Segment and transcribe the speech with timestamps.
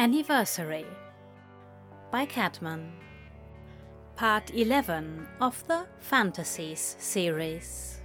[0.00, 0.86] Anniversary
[2.10, 2.90] by Catman.
[4.16, 8.00] Part 11 of the Fantasies series.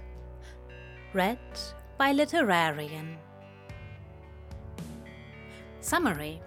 [1.14, 1.38] Read
[1.96, 3.16] by Literarian.
[5.80, 6.42] Summary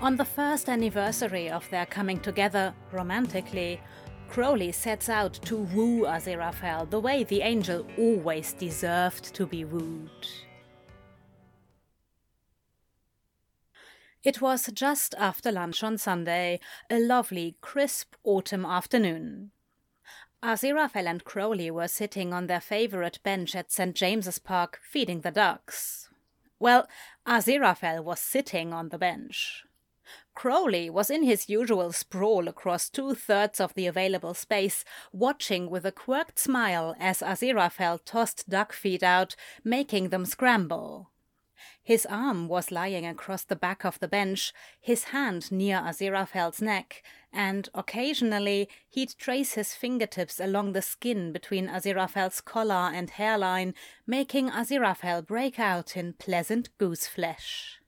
[0.00, 3.80] On the first anniversary of their coming together romantically,
[4.28, 10.28] Crowley sets out to woo Aziraphale the way the angel always deserved to be wooed.
[14.24, 19.52] It was just after lunch on Sunday, a lovely, crisp autumn afternoon.
[20.42, 23.94] Aziraphale and Crowley were sitting on their favourite bench at St.
[23.94, 26.08] James's Park feeding the ducks.
[26.58, 26.88] Well,
[27.26, 29.64] Aziraphale was sitting on the bench.
[30.34, 35.84] Crowley was in his usual sprawl across two thirds of the available space, watching with
[35.84, 41.10] a quirked smile as Aziraphale tossed duck feet out, making them scramble.
[41.82, 47.02] His arm was lying across the back of the bench, his hand near Aziraphale's neck,
[47.32, 53.74] and occasionally he'd trace his fingertips along the skin between Aziraphale's collar and hairline,
[54.06, 57.78] making Aziraphale break out in pleasant goose flesh.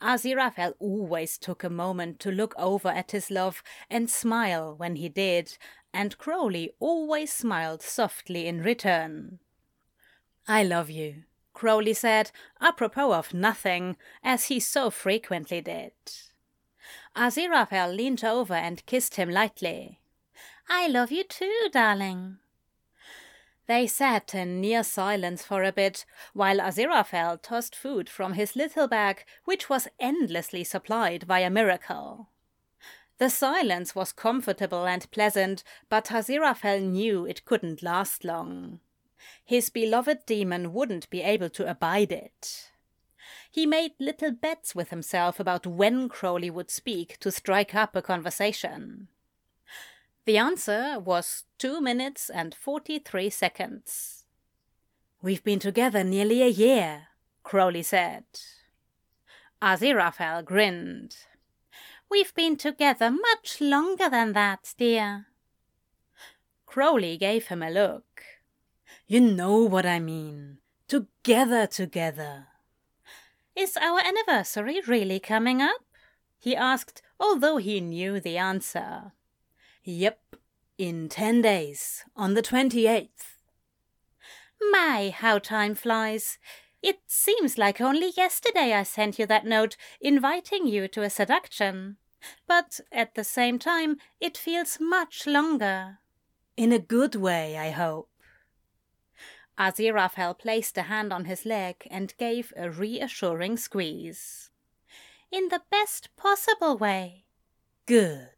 [0.00, 5.08] Aziraphale always took a moment to look over at his love and smile when he
[5.08, 5.58] did,
[5.92, 9.40] and Crowley always smiled softly in return.
[10.48, 11.24] I love you,
[11.60, 12.30] Crowley said,
[12.62, 15.92] apropos of nothing, as he so frequently did.
[17.14, 20.00] Aziraphale leaned over and kissed him lightly.
[20.70, 22.38] I love you too, darling.
[23.66, 28.88] They sat in near silence for a bit, while Aziraphale tossed food from his little
[28.88, 32.30] bag, which was endlessly supplied by a miracle.
[33.18, 38.80] The silence was comfortable and pleasant, but Aziraphale knew it couldn't last long.
[39.44, 42.70] His beloved demon wouldn't be able to abide it.
[43.50, 48.02] He made little bets with himself about when Crowley would speak to strike up a
[48.02, 49.08] conversation.
[50.24, 54.24] The answer was two minutes and forty three seconds.
[55.22, 57.08] We've been together nearly a year,
[57.42, 58.24] Crowley said.
[59.60, 61.16] Aziraphale grinned.
[62.10, 65.26] We've been together much longer than that, dear.
[66.66, 68.04] Crowley gave him a look.
[69.10, 70.58] You know what I mean.
[70.86, 72.46] Together, together.
[73.56, 75.80] Is our anniversary really coming up?
[76.38, 79.10] He asked, although he knew the answer.
[79.82, 80.36] Yep,
[80.78, 83.34] in ten days, on the 28th.
[84.70, 86.38] My, how time flies.
[86.80, 91.96] It seems like only yesterday I sent you that note inviting you to a seduction.
[92.46, 95.98] But at the same time, it feels much longer.
[96.56, 98.09] In a good way, I hope.
[99.60, 104.48] Aziraphale placed a hand on his leg and gave a reassuring squeeze.
[105.30, 107.26] In the best possible way.
[107.84, 108.30] Good.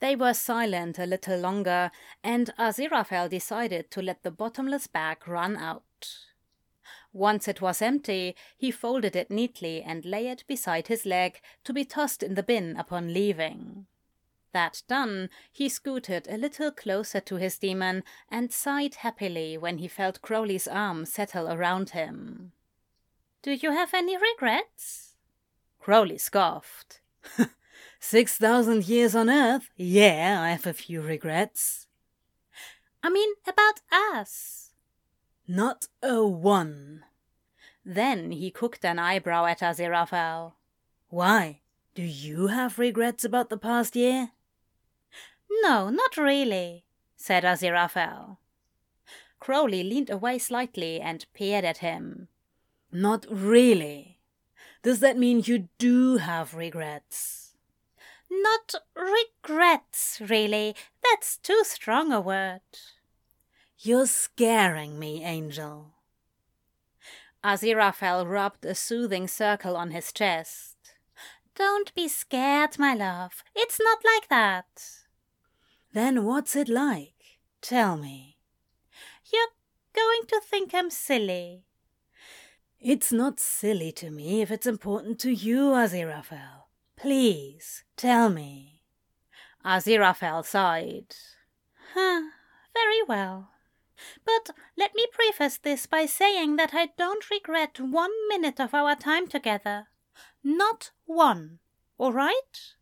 [0.00, 1.92] They were silent a little longer,
[2.24, 5.84] and Aziraphale decided to let the bottomless bag run out.
[7.12, 11.72] Once it was empty, he folded it neatly and lay it beside his leg to
[11.72, 13.86] be tossed in the bin upon leaving.
[14.52, 19.88] That done, he scooted a little closer to his demon and sighed happily when he
[19.88, 22.52] felt Crowley's arm settle around him.
[23.42, 25.14] Do you have any regrets?
[25.78, 27.00] Crowley scoffed.
[28.00, 29.70] Six thousand years on Earth?
[29.76, 31.86] Yeah, I have a few regrets.
[33.02, 33.80] I mean, about
[34.14, 34.70] us.
[35.46, 37.04] Not a one.
[37.84, 40.52] Then he cooked an eyebrow at Aziraphale.
[41.08, 41.60] Why?
[41.94, 44.30] Do you have regrets about the past year?
[45.50, 46.84] No, not really,
[47.16, 48.38] said Aziraphale.
[49.40, 52.28] Crowley leaned away slightly and peered at him.
[52.90, 54.18] Not really.
[54.82, 57.54] Does that mean you do have regrets?
[58.30, 60.74] Not regrets, really.
[61.02, 62.60] That's too strong a word.
[63.78, 65.94] You're scaring me, Angel.
[67.44, 70.76] Aziraphale rubbed a soothing circle on his chest.
[71.54, 73.44] Don't be scared, my love.
[73.54, 74.97] It's not like that.
[75.92, 77.14] Then what's it like?
[77.60, 78.36] Tell me.
[79.32, 79.54] You're
[79.94, 81.64] going to think I'm silly.
[82.80, 86.66] It's not silly to me if it's important to you, Aziraphale.
[86.96, 88.82] Please, tell me.
[89.64, 91.14] Aziraphale sighed.
[91.94, 92.22] Huh,
[92.72, 93.50] very well.
[94.24, 98.94] But let me preface this by saying that I don't regret one minute of our
[98.94, 99.88] time together.
[100.44, 101.58] Not one.
[101.98, 102.74] All right?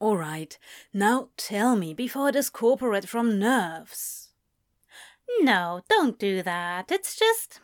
[0.00, 0.58] All right,
[0.94, 4.30] now tell me before I discorporate from nerves.
[5.40, 6.90] No, don't do that.
[6.90, 7.60] It's just.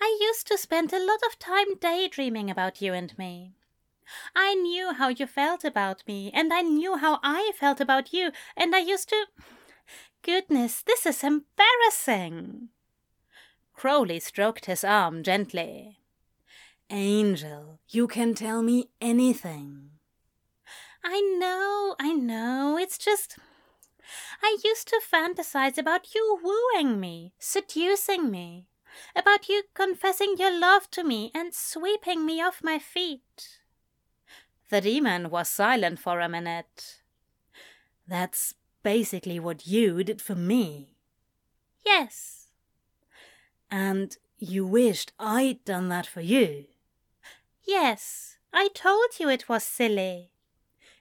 [0.00, 3.56] I used to spend a lot of time daydreaming about you and me.
[4.36, 8.30] I knew how you felt about me, and I knew how I felt about you,
[8.56, 9.26] and I used to.
[10.22, 12.68] Goodness, this is embarrassing.
[13.74, 15.98] Crowley stroked his arm gently.
[16.90, 19.97] Angel, you can tell me anything.
[21.10, 23.38] I know, I know, it's just.
[24.42, 28.66] I used to fantasize about you wooing me, seducing me,
[29.16, 33.60] about you confessing your love to me and sweeping me off my feet.
[34.68, 37.00] The demon was silent for a minute.
[38.06, 38.52] That's
[38.82, 40.90] basically what you did for me.
[41.86, 42.48] Yes.
[43.70, 46.66] And you wished I'd done that for you.
[47.64, 50.32] Yes, I told you it was silly.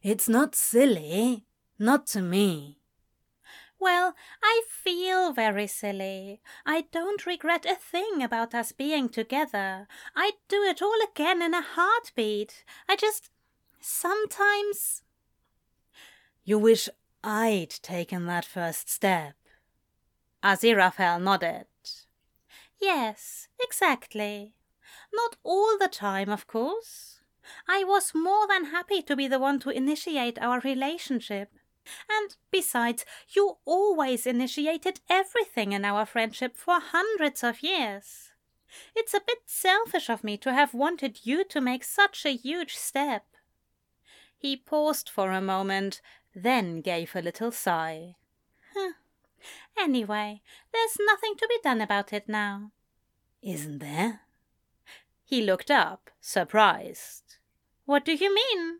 [0.03, 1.45] It's not silly.
[1.79, 2.79] Not to me.
[3.79, 6.41] Well, I feel very silly.
[6.65, 9.87] I don't regret a thing about us being together.
[10.15, 12.63] I'd do it all again in a heartbeat.
[12.89, 13.29] I just.
[13.79, 15.03] sometimes.
[16.43, 16.89] You wish
[17.23, 19.35] I'd taken that first step.
[20.43, 21.67] Aziraphale nodded.
[22.79, 24.53] Yes, exactly.
[25.13, 27.16] Not all the time, of course.
[27.67, 31.49] I was more than happy to be the one to initiate our relationship.
[32.09, 38.31] And besides, you always initiated everything in our friendship for hundreds of years.
[38.95, 42.75] It's a bit selfish of me to have wanted you to make such a huge
[42.75, 43.25] step.
[44.37, 46.01] He paused for a moment,
[46.35, 48.15] then gave a little sigh.
[49.79, 50.41] Anyway,
[50.73, 52.71] there's nothing to be done about it now.
[53.41, 54.21] Isn't there?
[55.23, 57.26] He looked up, surprised.
[57.87, 58.79] What do you mean?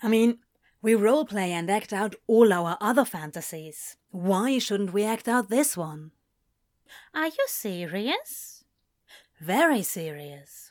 [0.00, 0.38] I mean,
[0.80, 3.96] we roleplay and act out all our other fantasies.
[4.12, 6.12] Why shouldn't we act out this one?
[7.12, 8.62] Are you serious?
[9.40, 10.70] Very serious.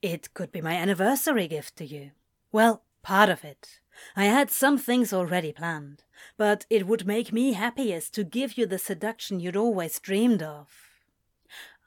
[0.00, 2.12] It could be my anniversary gift to you.
[2.52, 3.80] Well, part of it.
[4.14, 6.04] I had some things already planned,
[6.36, 10.68] but it would make me happiest to give you the seduction you'd always dreamed of.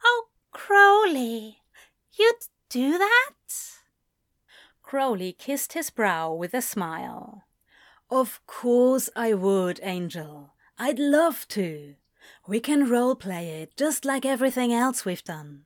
[0.03, 1.59] Oh, Crowley,
[2.17, 3.29] you'd do that?
[4.89, 7.44] Crowley kissed his brow with a smile.
[8.09, 10.56] Of course I would, Angel.
[10.80, 11.94] I'd love to.
[12.47, 15.65] We can role play it just like everything else we've done.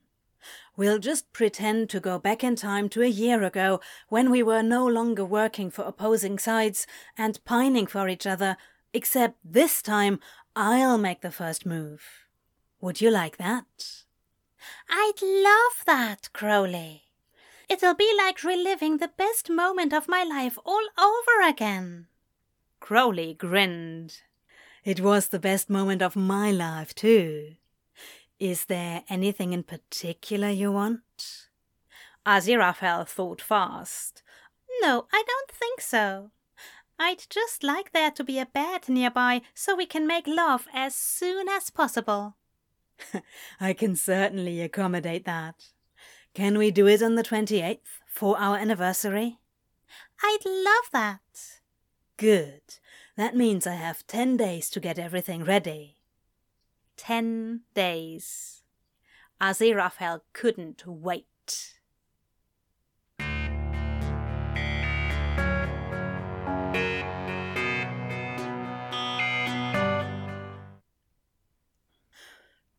[0.75, 3.79] We'll just pretend to go back in time to a year ago
[4.09, 6.85] when we were no longer working for opposing sides
[7.17, 8.57] and pining for each other,
[8.91, 10.19] except this time
[10.53, 12.03] I'll make the first move.
[12.81, 14.03] Would you like that?
[14.89, 17.03] I'd love that, Crowley.
[17.73, 22.05] It'll be like reliving the best moment of my life all over again.
[22.79, 24.21] Crowley grinned.
[24.83, 27.55] It was the best moment of my life, too.
[28.39, 31.47] Is there anything in particular you want?
[32.27, 34.21] Aziraphale thought fast.
[34.83, 36.29] No, I don't think so.
[36.99, 40.93] I'd just like there to be a bed nearby so we can make love as
[40.93, 42.35] soon as possible.
[43.59, 45.55] I can certainly accommodate that.
[46.33, 47.77] Can we do it on the 28th
[48.07, 49.37] for our anniversary?
[50.23, 51.59] I'd love that.
[52.17, 52.61] Good.
[53.15, 55.97] That means I have ten days to get everything ready.
[56.97, 58.63] Ten days.
[59.39, 61.75] Aziraphale couldn't wait.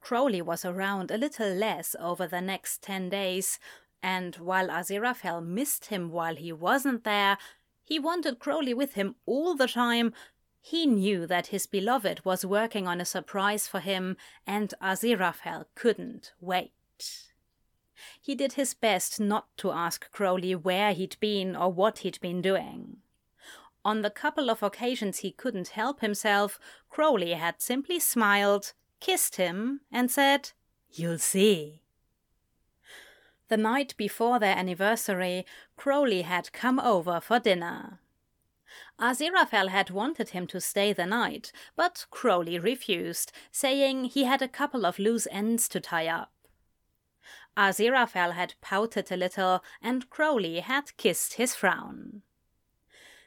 [0.05, 3.59] Crowley was around a little less over the next ten days,
[4.03, 7.39] and while Aziraphale missed him while he wasn't there,
[7.83, 10.13] he wanted Crowley with him all the time.
[10.61, 16.35] He knew that his beloved was working on a surprise for him, and Aziraphale couldn't
[16.39, 16.73] wait.
[18.21, 22.43] He did his best not to ask Crowley where he'd been or what he'd been
[22.43, 22.99] doing.
[23.87, 29.83] On the couple of occasions he couldn't help himself, Crowley had simply smiled, kissed him,
[29.93, 30.53] and said,
[30.91, 31.83] You'll see.
[33.49, 35.45] The night before their anniversary,
[35.77, 38.01] Crowley had come over for dinner.
[38.99, 44.49] Aziraphale had wanted him to stay the night, but Crowley refused, saying he had a
[44.49, 46.33] couple of loose ends to tie up.
[47.59, 52.23] Aziraphale had pouted a little, and Crowley had kissed his frown.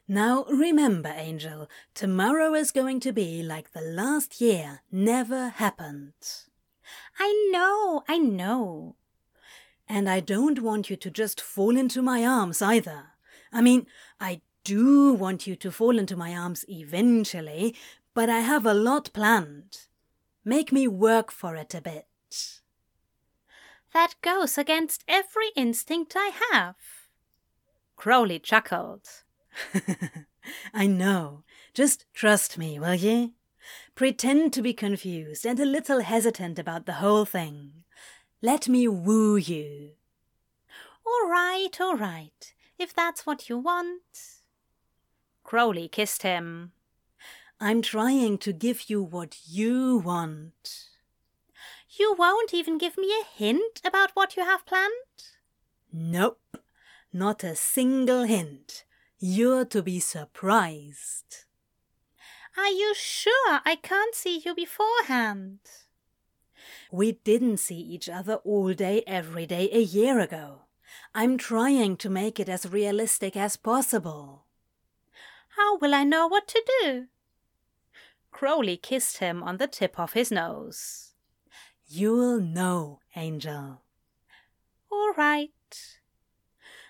[0.07, 6.13] Now remember, Angel, tomorrow is going to be like the last year never happened.
[7.19, 8.95] I know, I know.
[9.89, 13.07] And I don't want you to just fall into my arms either.
[13.51, 13.85] I mean,
[14.19, 17.75] I do want you to fall into my arms eventually,
[18.13, 19.87] but I have a lot planned.
[20.45, 22.07] Make me work for it a bit.
[23.93, 26.75] That goes against every instinct I have.
[27.97, 29.07] Crowley chuckled.
[30.73, 31.43] I know.
[31.73, 33.33] Just trust me, will ye?
[33.95, 37.83] Pretend to be confused and a little hesitant about the whole thing.
[38.41, 39.91] Let me woo you.
[41.05, 44.01] All right, all right, if that's what you want.
[45.43, 46.73] Crowley kissed him.
[47.59, 50.89] I'm trying to give you what you want.
[51.89, 54.91] You won't even give me a hint about what you have planned?
[55.91, 56.57] Nope,
[57.11, 58.83] not a single hint.
[59.19, 61.45] You're to be surprised.
[62.55, 65.59] Are you sure I can't see you beforehand?
[66.91, 70.61] We didn't see each other all day every day a year ago.
[71.15, 74.45] I'm trying to make it as realistic as possible.
[75.55, 77.07] How will I know what to do?
[78.31, 81.13] Crowley kissed him on the tip of his nose.
[81.87, 83.81] You'll know, Angel.
[84.91, 85.49] All right.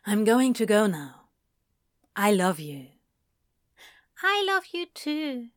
[0.06, 1.17] I'm going to go now.
[2.20, 2.88] I love you.
[4.24, 5.50] I love you too.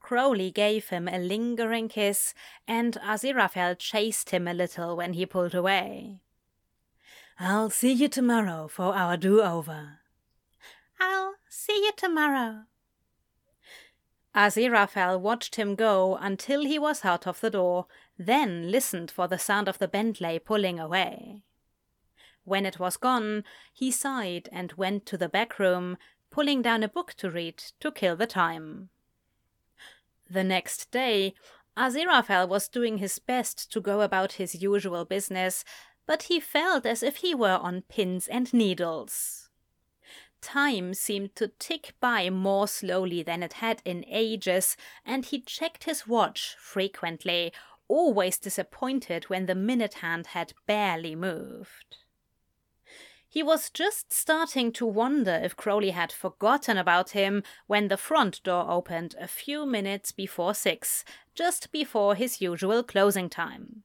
[0.00, 2.34] Crowley gave him a lingering kiss,
[2.66, 6.18] and Aziraphale chased him a little when he pulled away.
[7.38, 10.00] I'll see you tomorrow for our do-over.
[11.00, 12.64] I'll see you tomorrow.
[14.34, 17.86] Aziraphale watched him go until he was out of the door,
[18.18, 21.42] then listened for the sound of the Bentley pulling away.
[22.44, 25.96] When it was gone, he sighed and went to the back room,
[26.30, 28.88] pulling down a book to read to kill the time.
[30.28, 31.34] The next day,
[31.76, 35.64] Aziraphale was doing his best to go about his usual business,
[36.06, 39.48] but he felt as if he were on pins and needles.
[40.40, 45.84] Time seemed to tick by more slowly than it had in ages, and he checked
[45.84, 47.52] his watch frequently,
[47.86, 51.98] always disappointed when the minute hand had barely moved.
[53.32, 58.42] He was just starting to wonder if Crowley had forgotten about him when the front
[58.42, 61.02] door opened a few minutes before six,
[61.34, 63.84] just before his usual closing time.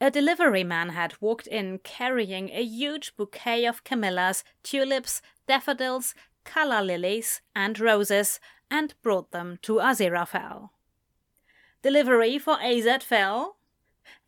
[0.00, 6.12] A delivery man had walked in carrying a huge bouquet of camellias, tulips, daffodils,
[6.44, 10.70] calla lilies, and roses, and brought them to Aziraphale.
[11.82, 13.58] Delivery for AZ Fell?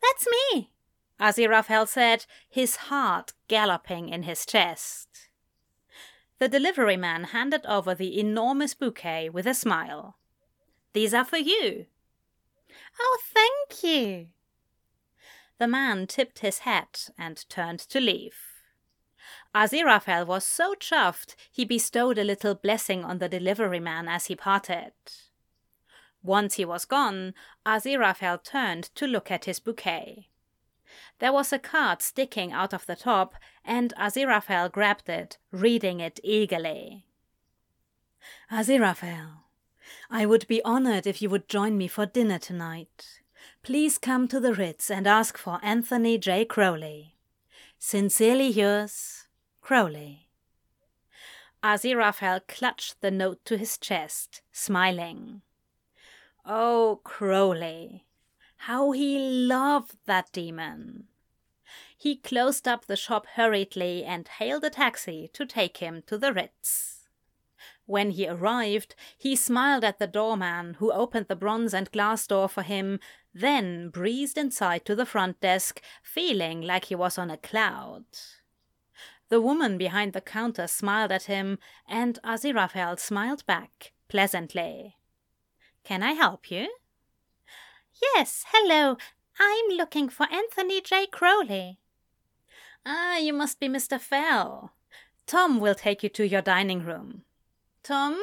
[0.01, 0.71] That's me,
[1.19, 5.29] Aziraphale said, his heart galloping in his chest.
[6.39, 10.17] The delivery man handed over the enormous bouquet with a smile.
[10.93, 11.87] These are for you.
[12.99, 14.27] Oh, thank you.
[15.57, 18.35] The man tipped his hat and turned to leave.
[19.55, 24.35] Aziraphale was so chuffed he bestowed a little blessing on the delivery man as he
[24.35, 24.91] parted.
[26.21, 27.33] Once he was gone,
[27.65, 30.29] Aziraphale turned to look at his bouquet.
[31.19, 36.19] There was a card sticking out of the top, and Aziraphale grabbed it, reading it
[36.23, 37.05] eagerly.
[38.51, 39.43] Aziraphale,
[40.09, 43.21] I would be honored if you would join me for dinner tonight.
[43.63, 46.45] Please come to the Ritz and ask for Anthony J.
[46.45, 47.15] Crowley.
[47.77, 49.27] Sincerely yours,
[49.61, 50.29] Crowley.
[51.63, 55.41] Aziraphale clutched the note to his chest, smiling.
[56.45, 58.06] Oh, Crowley,
[58.57, 61.07] how he loved that demon!
[61.97, 66.31] He closed up the shop hurriedly and hailed a taxi to take him to the
[66.31, 67.07] Ritz.
[67.85, 72.49] When he arrived, he smiled at the doorman who opened the bronze and glass door
[72.49, 72.99] for him,
[73.33, 78.05] then breezed inside to the front desk, feeling like he was on a cloud.
[79.29, 84.97] The woman behind the counter smiled at him, and Aziraphale smiled back pleasantly.
[85.83, 86.67] Can I help you?
[88.01, 88.97] Yes, hello.
[89.39, 91.07] I'm looking for Anthony J.
[91.07, 91.79] Crowley.
[92.85, 93.99] Ah, you must be Mr.
[93.99, 94.73] Fell.
[95.25, 97.23] Tom will take you to your dining room.
[97.83, 98.19] Tom?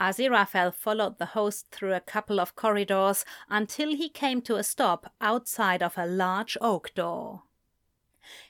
[0.00, 5.12] Aziraphale followed the host through a couple of corridors until he came to a stop
[5.20, 7.42] outside of a large oak door.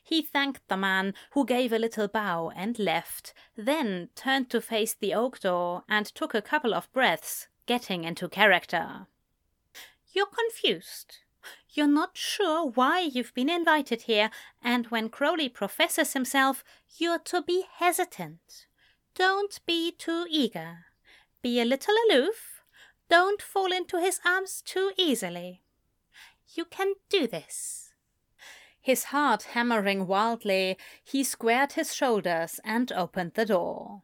[0.03, 4.95] He thanked the man, who gave a little bow and left, then turned to face
[4.95, 9.07] the oak door and took a couple of breaths, getting into character.
[10.15, 11.19] You're confused.
[11.71, 14.31] You're not sure why you've been invited here,
[14.63, 16.63] and when Crowley professes himself,
[16.97, 18.67] you're to be hesitant.
[19.17, 20.87] Don't be too eager.
[21.43, 22.63] Be a little aloof.
[23.11, 25.63] Don't fall into his arms too easily.
[26.55, 27.93] You can do this.
[28.81, 34.03] His heart hammering wildly, he squared his shoulders and opened the door.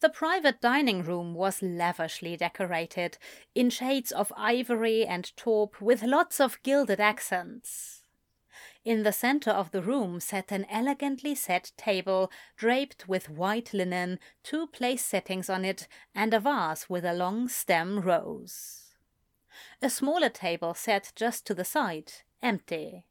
[0.00, 3.16] The private dining room was lavishly decorated,
[3.54, 8.02] in shades of ivory and taupe with lots of gilded accents.
[8.84, 14.20] In the center of the room sat an elegantly set table draped with white linen,
[14.44, 18.94] two place settings on it, and a vase with a long stem rose.
[19.82, 22.12] A smaller table sat just to the side,
[22.42, 23.06] empty.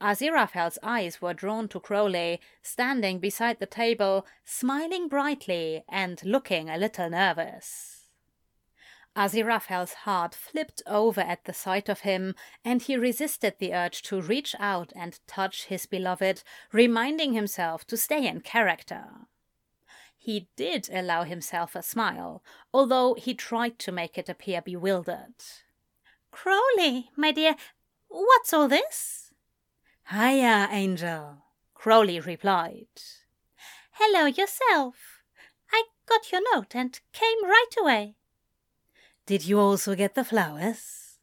[0.00, 6.78] Aziraphale's eyes were drawn to Crowley, standing beside the table, smiling brightly and looking a
[6.78, 8.00] little nervous.
[9.16, 12.34] Aziraphale's heart flipped over at the sight of him,
[12.64, 17.96] and he resisted the urge to reach out and touch his beloved, reminding himself to
[17.96, 19.26] stay in character.
[20.16, 25.34] He did allow himself a smile, although he tried to make it appear bewildered.
[26.30, 27.56] Crowley, my dear,
[28.08, 29.29] what's all this?
[30.12, 32.88] Hiya, Angel, Crowley replied.
[33.92, 35.22] Hello yourself.
[35.72, 38.16] I got your note and came right away.
[39.26, 41.18] Did you also get the flowers?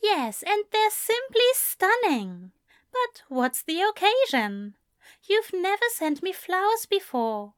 [0.00, 2.52] Yes, and they're simply stunning.
[2.92, 4.76] But what's the occasion?
[5.28, 7.54] You've never sent me flowers before.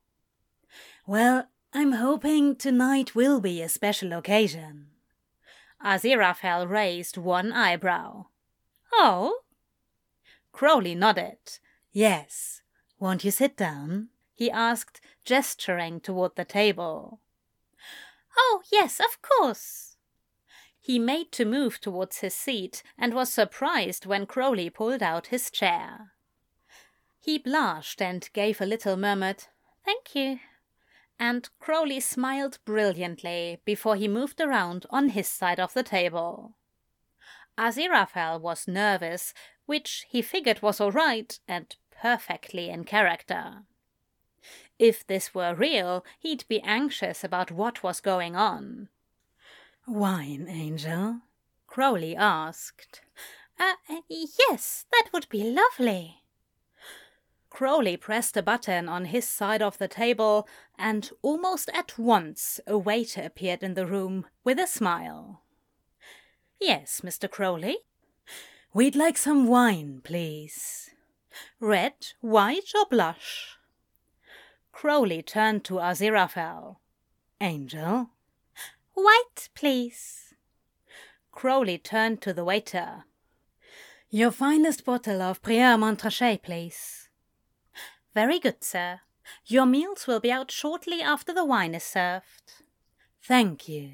[1.06, 4.86] Well, I'm hoping tonight will be a special occasion.
[5.84, 8.28] Aziraphale raised one eyebrow.
[8.94, 9.40] Oh?
[10.58, 11.60] Crowley nodded.
[11.92, 12.62] Yes.
[12.98, 14.08] Won't you sit down?
[14.34, 17.20] he asked, gesturing toward the table.
[18.36, 19.98] Oh, yes, of course.
[20.80, 25.48] He made to move towards his seat and was surprised when Crowley pulled out his
[25.48, 26.14] chair.
[27.20, 29.44] He blushed and gave a little murmured,
[29.84, 30.40] Thank you.
[31.20, 36.56] And Crowley smiled brilliantly before he moved around on his side of the table.
[37.56, 39.32] Aziraphale was nervous
[39.68, 43.64] which he figured was all right and perfectly in character.
[44.78, 48.88] If this were real, he'd be anxious about what was going on.
[49.86, 51.20] Wine, Angel?
[51.66, 53.02] Crowley asked.
[53.60, 53.74] Uh,
[54.08, 56.22] yes, that would be lovely.
[57.50, 62.78] Crowley pressed a button on his side of the table, and almost at once a
[62.78, 65.42] waiter appeared in the room with a smile.
[66.58, 67.30] Yes, Mr.
[67.30, 67.78] Crowley,
[68.74, 70.90] We'd like some wine, please.
[71.58, 73.56] Red, white, or blush?
[74.72, 76.76] Crowley turned to Aziraphale.
[77.40, 78.10] Angel?
[78.94, 80.34] White, please.
[81.32, 83.04] Crowley turned to the waiter.
[84.10, 87.08] Your finest bottle of Prieur Montrachet, please.
[88.14, 89.00] Very good, sir.
[89.46, 92.62] Your meals will be out shortly after the wine is served.
[93.22, 93.92] Thank you.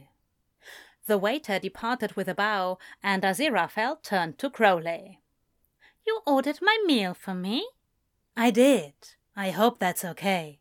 [1.07, 5.21] The waiter departed with a bow, and Aziraphale turned to Crowley.
[6.07, 7.67] You ordered my meal for me?
[8.37, 8.95] I did.
[9.37, 10.61] I hope that's okay.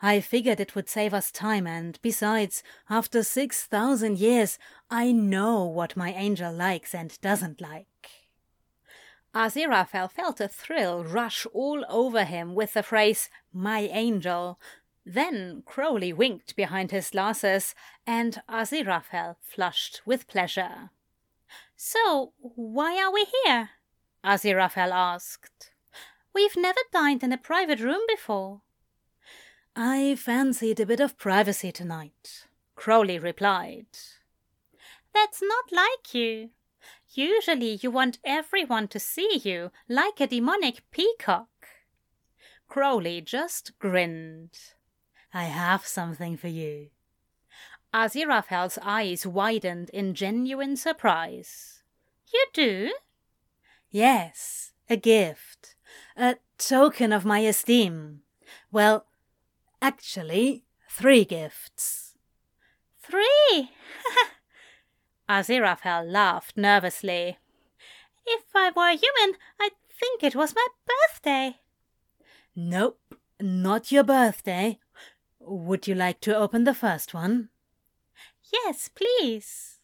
[0.00, 4.58] I figured it would save us time, and besides, after six thousand years,
[4.90, 7.86] I know what my angel likes and doesn't like.
[9.34, 14.58] Aziraphale felt a thrill rush all over him with the phrase, my angel,
[15.04, 17.74] then Crowley winked behind his glasses,
[18.06, 20.90] and Aziraphale flushed with pleasure.
[21.76, 23.70] So, why are we here?
[24.24, 25.72] Aziraphale asked.
[26.32, 28.62] We've never dined in a private room before.
[29.74, 33.86] I fancied a bit of privacy tonight, Crowley replied.
[35.14, 36.50] That's not like you.
[37.14, 41.48] Usually you want everyone to see you, like a demonic peacock.
[42.68, 44.58] Crowley just grinned.
[45.34, 46.88] I have something for you.
[47.94, 51.82] Aziraphale's eyes widened in genuine surprise.
[52.32, 52.92] You do?
[53.90, 55.74] Yes, a gift.
[56.16, 58.20] A token of my esteem.
[58.70, 59.06] Well,
[59.80, 62.14] actually, three gifts.
[63.02, 63.70] Three?
[65.28, 67.38] Aziraphale laughed nervously.
[68.26, 71.58] If I were a human, I'd think it was my birthday.
[72.54, 74.78] Nope, not your birthday.
[75.44, 77.48] Would you like to open the first one?
[78.52, 79.80] Yes, please.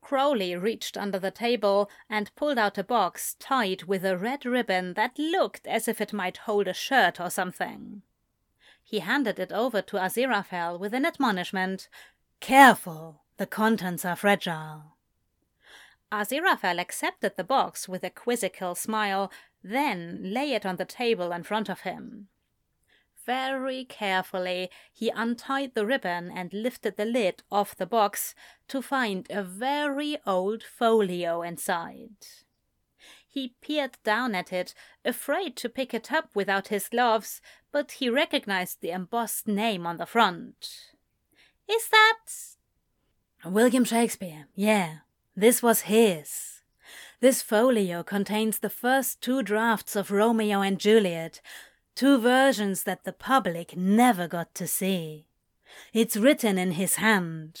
[0.00, 4.94] Crowley reached under the table and pulled out a box tied with a red ribbon
[4.94, 8.02] that looked as if it might hold a shirt or something.
[8.82, 11.88] He handed it over to Aziraphale with an admonishment
[12.40, 14.96] Careful, the contents are fragile.
[16.10, 19.30] Aziraphale accepted the box with a quizzical smile,
[19.62, 22.28] then lay it on the table in front of him.
[23.28, 28.34] Very carefully, he untied the ribbon and lifted the lid off the box
[28.68, 32.16] to find a very old folio inside.
[33.28, 34.72] He peered down at it,
[35.04, 39.98] afraid to pick it up without his gloves, but he recognized the embossed name on
[39.98, 40.92] the front.
[41.70, 42.24] Is that.
[43.44, 45.00] William Shakespeare, yeah.
[45.36, 46.62] This was his.
[47.20, 51.42] This folio contains the first two drafts of Romeo and Juliet,
[51.98, 55.26] two versions that the public never got to see.
[55.92, 57.60] It's written in his hand.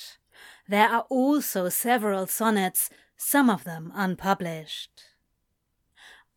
[0.68, 5.02] There are also several sonnets, some of them unpublished.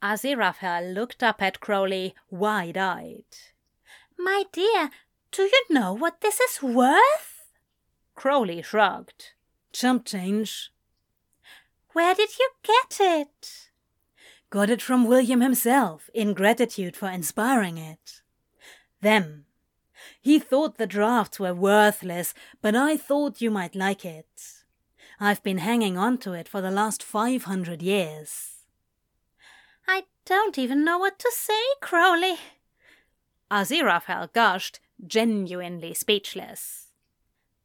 [0.02, 3.38] Aziraphale looked up at Crowley, wide eyed.
[4.18, 4.90] My dear,
[5.32, 7.52] do you know what this is worth?
[8.16, 9.34] Crowley shrugged.
[9.74, 10.72] Chump change.
[11.94, 13.70] Where did you get it?
[14.52, 18.22] Got it from William himself, in gratitude for inspiring it.
[19.02, 19.46] Them.
[20.22, 24.64] He thought the drafts were worthless, but I thought you might like it.
[25.22, 28.66] I've been hanging on to it for the last five hundred years.
[29.88, 32.36] I don't even know what to say, Crowley.
[33.50, 36.88] Aziraphale gushed, genuinely speechless.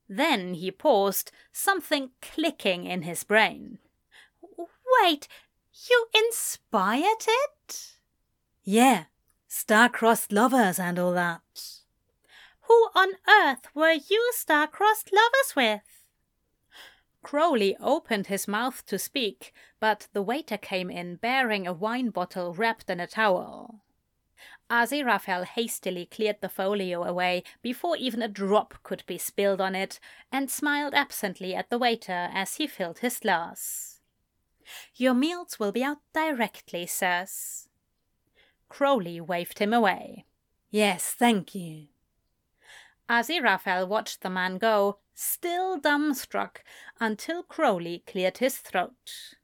[0.08, 3.78] Then he paused, something clicking in his brain.
[5.02, 5.26] Wait,
[5.88, 7.92] you inspired it?
[8.64, 9.04] Yeah,
[9.46, 11.40] star-crossed lovers and all that.
[12.62, 16.04] Who on earth were you star-crossed lovers with?
[17.22, 22.54] Crowley opened his mouth to speak, but the waiter came in bearing a wine bottle
[22.54, 23.82] wrapped in a towel.
[24.70, 30.00] Aziraphale hastily cleared the folio away before even a drop could be spilled on it,
[30.32, 33.95] and smiled absently at the waiter as he filled his glass.
[34.94, 37.68] Your meals will be out directly, sirs.
[38.68, 40.24] Crowley waved him away.
[40.70, 41.86] Yes, thank you.
[43.08, 46.58] Aziraphale watched the man go, still dumbstruck,
[47.00, 49.36] until Crowley cleared his throat.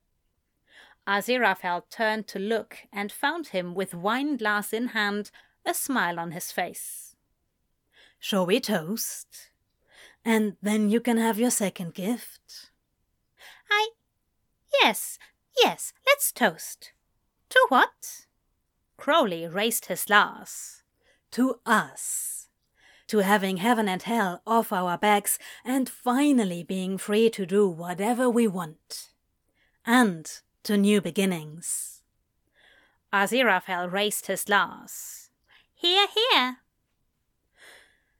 [1.06, 5.30] Aziraphale turned to look and found him with wine glass in hand,
[5.64, 7.16] a smile on his face.
[8.18, 9.50] Shall we toast?
[10.24, 12.70] And then you can have your second gift.
[14.84, 15.16] Yes,
[15.62, 16.90] yes, let's toast.
[17.50, 18.26] To what?
[18.96, 20.82] Crowley raised his glass.
[21.32, 22.48] To us.
[23.06, 28.28] To having heaven and hell off our backs and finally being free to do whatever
[28.28, 29.12] we want.
[29.86, 30.28] And
[30.64, 32.02] to new beginnings.
[33.12, 35.30] Aziraphale raised his glass.
[35.74, 36.56] Hear, hear.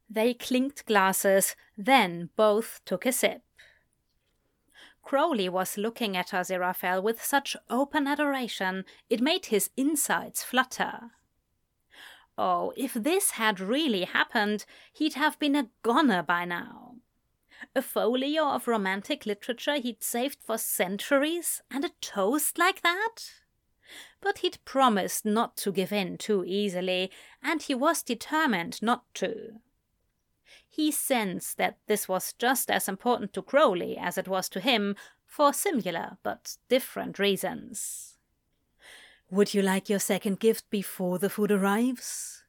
[0.09, 3.43] They clinked glasses, then both took a sip.
[5.03, 11.11] Crowley was looking at Aziraphale with such open adoration it made his insides flutter.
[12.39, 16.97] Oh, if this had really happened, he'd have been a goner by now.
[17.75, 23.17] A folio of romantic literature he'd saved for centuries, and a toast like that?
[24.21, 27.11] But he'd promised not to give in too easily,
[27.43, 29.61] and he was determined not to.
[30.69, 34.97] He sensed that this was just as important to Crowley as it was to him,
[35.27, 38.17] for similar but different reasons.
[39.31, 42.45] Would you like your second gift before the food arrives?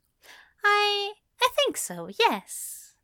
[0.63, 1.13] I.
[1.41, 2.95] I think so, yes.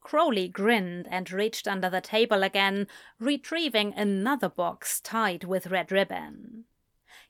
[0.00, 2.86] Crowley grinned and reached under the table again,
[3.18, 6.64] retrieving another box tied with red ribbon.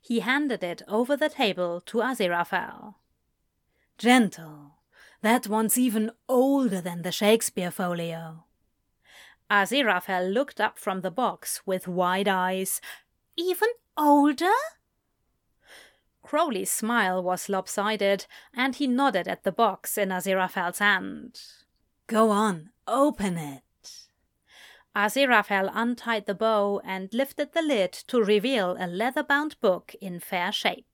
[0.00, 2.96] He handed it over the table to Aziraphale.
[3.96, 4.78] Gentle.
[5.24, 8.44] That one's even older than the Shakespeare folio.
[9.50, 12.82] Aziraphale looked up from the box with wide eyes.
[13.34, 14.52] Even older?
[16.22, 21.40] Crowley's smile was lopsided, and he nodded at the box in Aziraphale's hand.
[22.06, 23.62] Go on, open it.
[24.94, 30.20] Aziraphale untied the bow and lifted the lid to reveal a leather bound book in
[30.20, 30.93] fair shape.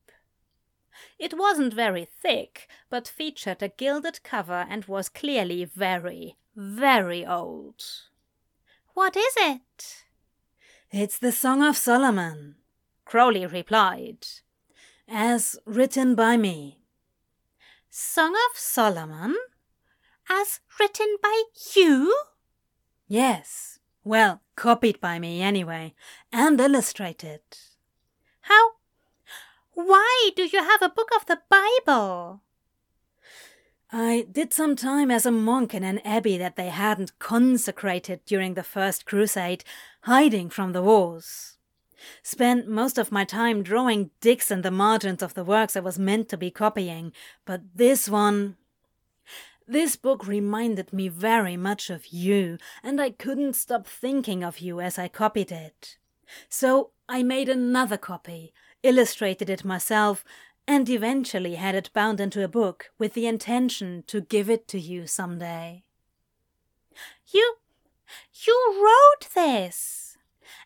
[1.19, 7.83] It wasn't very thick, but featured a gilded cover and was clearly very, very old.
[8.95, 10.05] What is it?
[10.91, 12.57] It's the Song of Solomon,
[13.05, 14.27] Crowley replied.
[15.09, 16.79] As written by me.
[17.91, 19.37] Song of Solomon?
[20.31, 21.43] as written by
[21.75, 22.15] you?
[23.09, 23.79] Yes.
[24.05, 25.95] Well, copied by me anyway,
[26.33, 27.41] and illustrated.
[28.43, 28.71] How?
[29.87, 32.43] Why do you have a book of the Bible?
[33.91, 38.55] I did some time as a monk in an abbey that they hadn't consecrated during
[38.55, 39.65] the First Crusade,
[40.03, 41.57] hiding from the wars.
[42.23, 45.99] Spent most of my time drawing dicks in the margins of the works I was
[45.99, 47.13] meant to be copying,
[47.45, 48.57] but this one
[49.67, 54.81] this book reminded me very much of you, and I couldn't stop thinking of you
[54.81, 55.97] as I copied it.
[56.49, 60.25] So I made another copy, illustrated it myself,
[60.67, 64.81] and eventually had it bound into a book with the intention to give it to
[64.81, 65.85] you some day.
[67.33, 67.57] You.
[68.47, 70.17] you wrote this!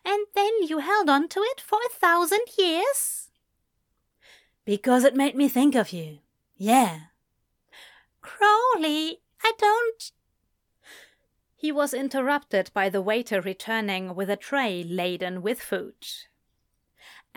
[0.03, 3.29] And then you held on to it for a thousand years?
[4.65, 6.19] Because it made me think of you.
[6.57, 6.99] Yeah.
[8.21, 10.11] Crowley, I don't.
[11.55, 15.95] He was interrupted by the waiter returning with a tray laden with food.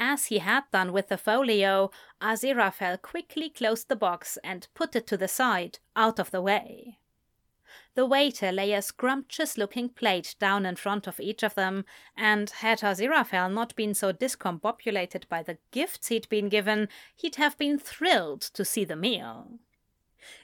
[0.01, 1.91] As he had done with the folio,
[2.23, 7.01] Aziraphale quickly closed the box and put it to the side, out of the way.
[7.95, 11.85] The waiter lay a scrumptious looking plate down in front of each of them,
[12.17, 17.59] and had Aziraphale not been so discombobulated by the gifts he'd been given, he'd have
[17.59, 19.59] been thrilled to see the meal.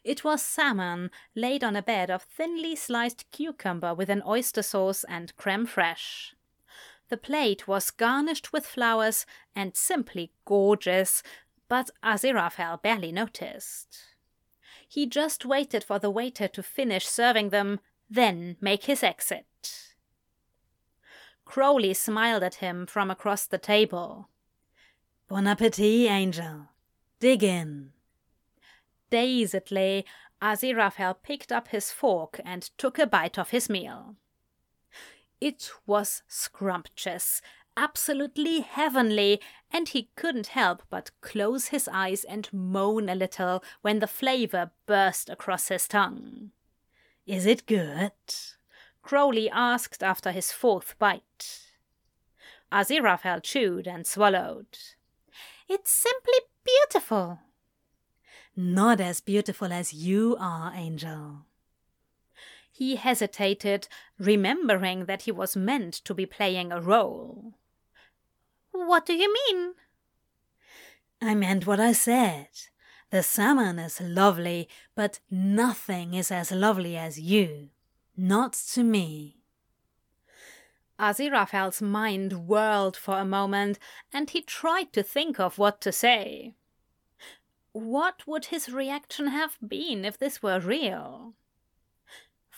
[0.03, 5.05] It was salmon laid on a bed of thinly sliced cucumber with an oyster sauce
[5.05, 6.34] and creme fraiche.
[7.15, 9.25] The plate was garnished with flowers
[9.55, 11.23] and simply gorgeous,
[11.69, 13.99] but Aziraphale barely noticed.
[14.89, 17.79] He just waited for the waiter to finish serving them,
[18.11, 19.95] then make his exit.
[21.45, 24.29] Crowley smiled at him from across the table.
[25.29, 26.67] Bon appetit, Angel.
[27.21, 27.93] Dig in.
[29.13, 30.05] Dazedly,
[30.43, 34.17] Aziraphale picked up his fork and took a bite of his meal.
[35.41, 37.41] It was scrumptious,
[37.77, 43.99] absolutely heavenly, and he couldn't help but close his eyes and moan a little when
[43.99, 46.51] the flavor burst across his tongue.
[47.27, 48.13] Is it good?
[49.03, 51.61] Crowley asked after his fourth bite.
[52.73, 54.79] Aziraphale chewed and swallowed.
[55.69, 57.41] It's simply beautiful.
[58.57, 61.47] Not as beautiful as you are, Angel.
[62.77, 63.87] He hesitated,
[64.19, 67.55] remembering that he was meant to be playing a role.
[68.73, 69.75] What do you mean?
[71.23, 72.49] I meant what I said.
[73.11, 77.69] The salmon is lovely, but nothing is as lovely as you.
[78.17, 79.37] Not to me.
[80.99, 83.79] Aziraphale's mind whirled for a moment,
[84.13, 86.57] and he tried to think of what to say.
[87.71, 91.35] What would his reaction have been if this were real?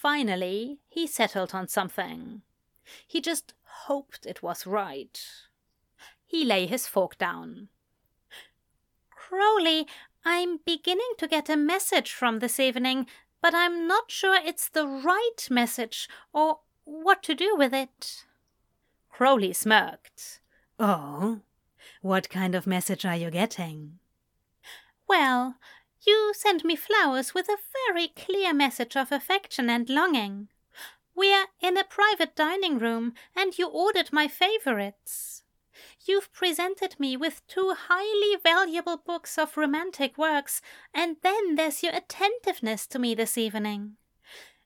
[0.06, 2.42] Finally, he settled on something.
[3.08, 3.54] He just
[3.86, 5.20] hoped it was right.
[6.24, 7.70] He lay his fork down.
[9.10, 9.88] Crowley,
[10.24, 13.08] I'm beginning to get a message from this evening,
[13.42, 18.26] but I'm not sure it's the right message or what to do with it.
[19.10, 20.38] Crowley smirked.
[20.78, 21.40] Oh,
[22.00, 23.98] what kind of message are you getting?
[25.08, 25.56] Well,
[26.06, 30.48] you sent me flowers with a very clear message of affection and longing.
[31.14, 35.42] We're in a private dining room, and you ordered my favorites.
[36.06, 40.62] You've presented me with two highly valuable books of romantic works,
[40.94, 43.96] and then there's your attentiveness to me this evening.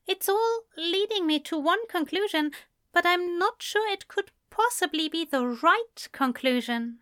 [0.07, 2.51] It's all leading me to one conclusion,
[2.93, 6.99] but I'm not sure it could possibly be the right conclusion.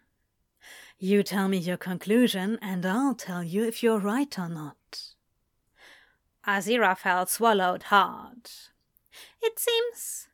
[1.00, 5.14] You tell me your conclusion, and I'll tell you if you're right or not.
[6.44, 8.50] Aziraphale swallowed hard.
[9.40, 10.26] It seems.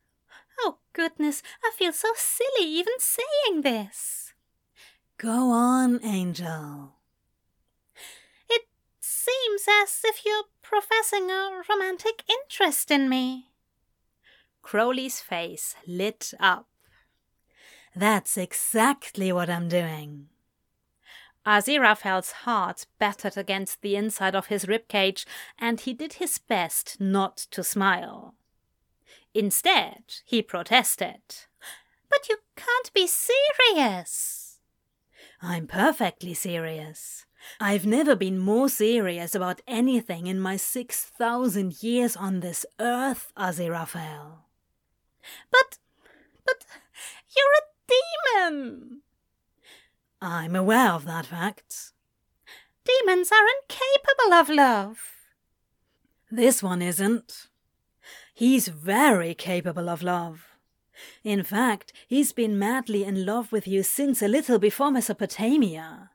[0.59, 4.33] Oh, goodness, I feel so silly even saying this.
[5.19, 6.93] Go on, Angel.
[8.49, 8.63] It
[8.99, 13.51] seems as if you're professing a romantic interest in me.
[14.63, 16.67] Crowley's face lit up.
[17.95, 20.29] That's exactly what I'm doing.
[21.45, 25.25] Aziraphale's heart battered against the inside of his rib cage,
[25.59, 28.35] and he did his best not to smile.
[29.33, 31.21] Instead, he protested.
[32.09, 34.59] But you can't be serious.
[35.41, 37.25] I'm perfectly serious.
[37.59, 43.31] I've never been more serious about anything in my six thousand years on this earth,
[43.37, 44.39] Aziraphale.
[45.51, 45.77] But,
[46.45, 46.65] but,
[47.35, 49.01] you're a demon!
[50.21, 51.93] I'm aware of that fact.
[52.85, 54.99] Demons are incapable of love.
[56.31, 57.47] This one isn't.
[58.33, 60.47] He's very capable of love.
[61.23, 66.11] In fact, he's been madly in love with you since a little before Mesopotamia.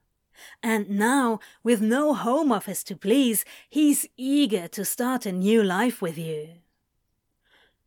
[0.62, 6.00] And now, with no home office to please, he's eager to start a new life
[6.00, 6.48] with you.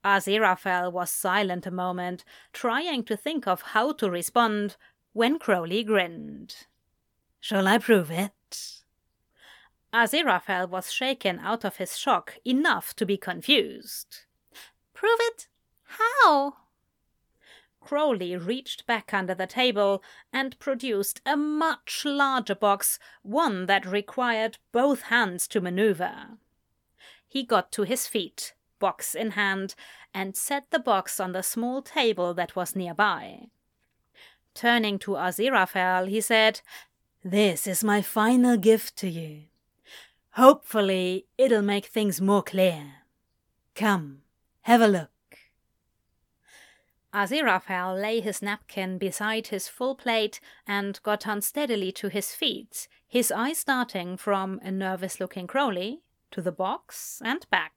[0.04, 4.76] Aziraphale was silent a moment, trying to think of how to respond,
[5.14, 6.56] when Crowley grinned.
[7.40, 8.84] Shall I prove it?
[9.94, 14.22] Aziraphale was shaken out of his shock enough to be confused.
[14.94, 15.48] Prove it?
[15.84, 16.56] How?
[17.80, 24.58] Crowley reached back under the table and produced a much larger box, one that required
[24.72, 26.40] both hands to maneuver.
[27.28, 29.76] He got to his feet, box in hand,
[30.14, 33.48] and set the box on the small table that was nearby.
[34.54, 36.62] Turning to Aziraphale, he said,
[37.24, 39.44] This is my final gift to you.
[40.32, 42.94] Hopefully, it'll make things more clear.
[43.76, 44.22] Come,
[44.62, 45.10] have a look.
[47.14, 53.32] Aziraphale lay his napkin beside his full plate and got unsteadily to his feet, his
[53.32, 57.74] eyes darting from a nervous looking Crowley to the box and back.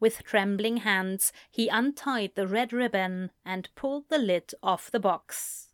[0.00, 5.68] With trembling hands, he untied the red ribbon and pulled the lid off the box.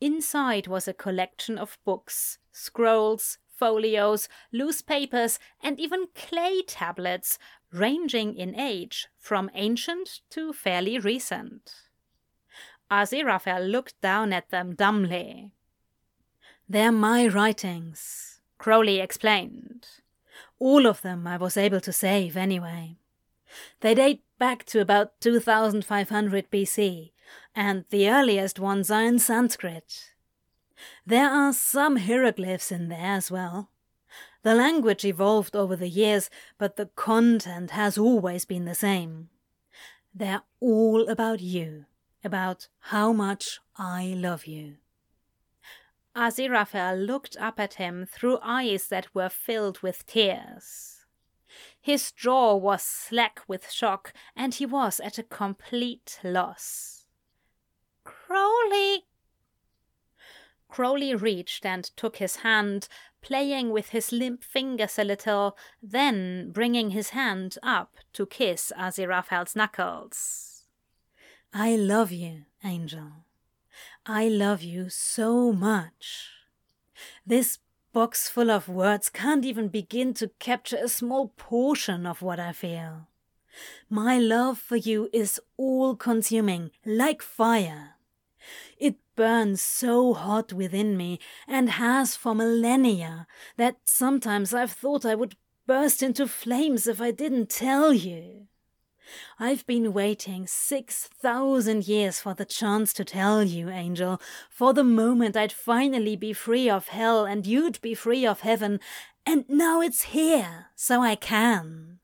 [0.00, 7.38] Inside was a collection of books, scrolls, folios, loose papers, and even clay tablets,
[7.72, 11.72] ranging in age from ancient to fairly recent.
[12.90, 15.52] Aziraphale looked down at them dumbly.
[16.68, 19.86] They're my writings, Crowley explained.
[20.58, 22.98] All of them I was able to save, anyway.
[23.80, 27.12] They date back to about 2500 BC,
[27.54, 30.14] and the earliest ones are in Sanskrit.
[31.06, 33.70] There are some hieroglyphs in there as well.
[34.42, 39.30] The language evolved over the years, but the content has always been the same.
[40.14, 41.86] They're all about you,
[42.22, 44.76] about how much I love you.
[46.14, 50.93] Aziraphale looked up at him through eyes that were filled with tears.
[51.84, 57.04] His jaw was slack with shock, and he was at a complete loss.
[58.04, 59.04] Crowley!
[60.70, 62.88] Crowley reached and took his hand,
[63.20, 69.54] playing with his limp fingers a little, then bringing his hand up to kiss Aziraphale's
[69.54, 70.62] knuckles.
[71.52, 73.26] I love you, Angel.
[74.06, 76.30] I love you so much.
[77.26, 77.58] This
[77.94, 82.52] box full of words can't even begin to capture a small portion of what I
[82.52, 83.06] feel.
[83.88, 87.90] My love for you is all consuming, like fire.
[88.78, 95.14] It burns so hot within me, and has for millennia, that sometimes I've thought I
[95.14, 98.48] would burst into flames if I didn't tell you.
[99.38, 104.84] I've been waiting six thousand years for the chance to tell you, Angel, for the
[104.84, 108.80] moment I'd finally be free of hell and you'd be free of heaven,
[109.26, 111.98] and now it's here, so I can.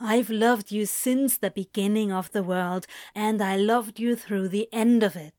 [0.00, 4.68] I've loved you since the beginning of the world, and I loved you through the
[4.72, 5.34] end of it.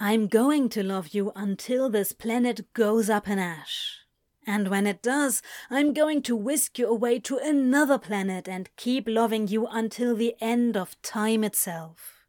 [0.00, 3.97] I'm going to love you until this planet goes up in ash.
[4.48, 9.04] And when it does, I'm going to whisk you away to another planet and keep
[9.06, 12.24] loving you until the end of time itself.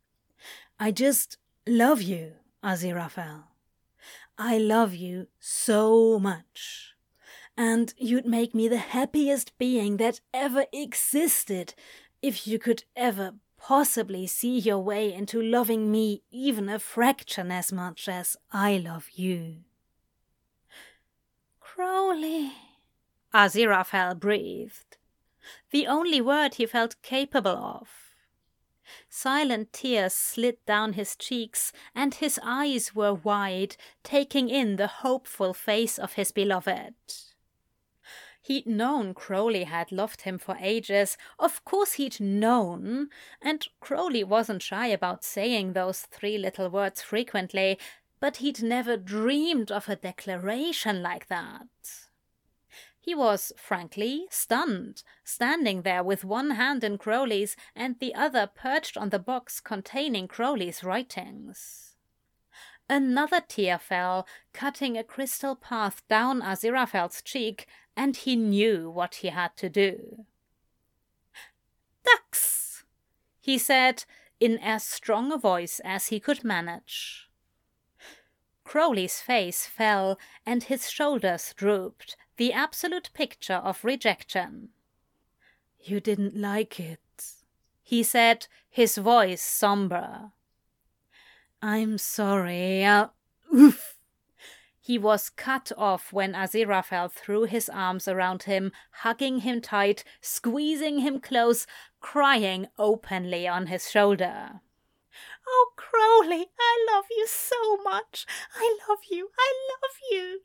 [0.77, 3.43] I just love you, Aziraphale.
[4.37, 6.93] I love you so much.
[7.55, 11.73] And you'd make me the happiest being that ever existed
[12.21, 17.71] if you could ever possibly see your way into loving me even a fraction as
[17.71, 19.63] much as I love you.
[21.79, 22.51] Crowley,
[23.33, 24.97] Aziraphale breathed,
[25.71, 27.87] the only word he felt capable of.
[29.07, 35.53] Silent tears slid down his cheeks, and his eyes were wide, taking in the hopeful
[35.53, 36.95] face of his beloved.
[38.41, 41.17] He'd known Crowley had loved him for ages.
[41.37, 43.09] Of course he'd known.
[43.41, 47.77] And Crowley wasn't shy about saying those three little words frequently,
[48.19, 51.67] but he'd never dreamed of a declaration like that.
[52.99, 58.97] He was, frankly, stunned, standing there with one hand in Crowley's and the other perched
[58.97, 61.95] on the box containing Crowley's writings.
[62.89, 69.29] Another tear fell, cutting a crystal path down Aziraphale's cheek, and he knew what he
[69.29, 70.25] had to do.
[72.03, 72.83] Ducks,
[73.39, 74.05] he said
[74.39, 77.28] in as strong a voice as he could manage.
[78.69, 84.69] Crowley's face fell and his shoulders drooped, the absolute picture of rejection.
[85.79, 86.99] You didn't like it,
[87.81, 90.33] he said, his voice somber.
[91.63, 93.15] I'm sorry, I'll.
[93.51, 93.95] Oof!
[94.79, 100.99] He was cut off when Aziraphale threw his arms around him, hugging him tight, squeezing
[100.99, 101.65] him close,
[102.01, 104.61] crying openly on his shoulder.
[105.51, 108.27] Oh, Crowley, I love you so much.
[108.55, 109.29] I love you.
[109.37, 110.41] I love you.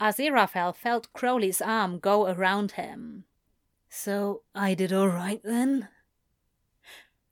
[0.00, 3.24] Aziraphale felt Crowley's arm go around him.
[3.88, 5.88] So I did all right then?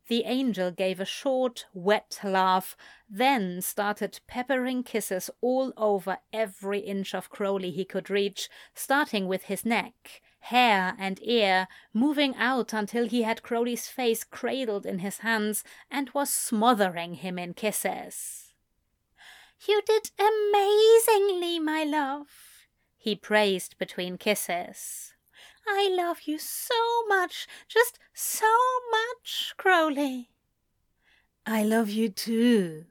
[0.09, 2.77] The angel gave a short, wet laugh,
[3.09, 9.45] then started peppering kisses all over every inch of Crowley he could reach, starting with
[9.45, 15.19] his neck, hair, and ear, moving out until he had Crowley's face cradled in his
[15.19, 18.53] hands and was smothering him in kisses.
[19.67, 22.67] You did amazingly, my love,
[22.97, 25.15] he praised between kisses.
[25.67, 28.53] I love you so much, just so
[28.91, 30.31] much, Crowley.
[31.47, 32.87] I love you too,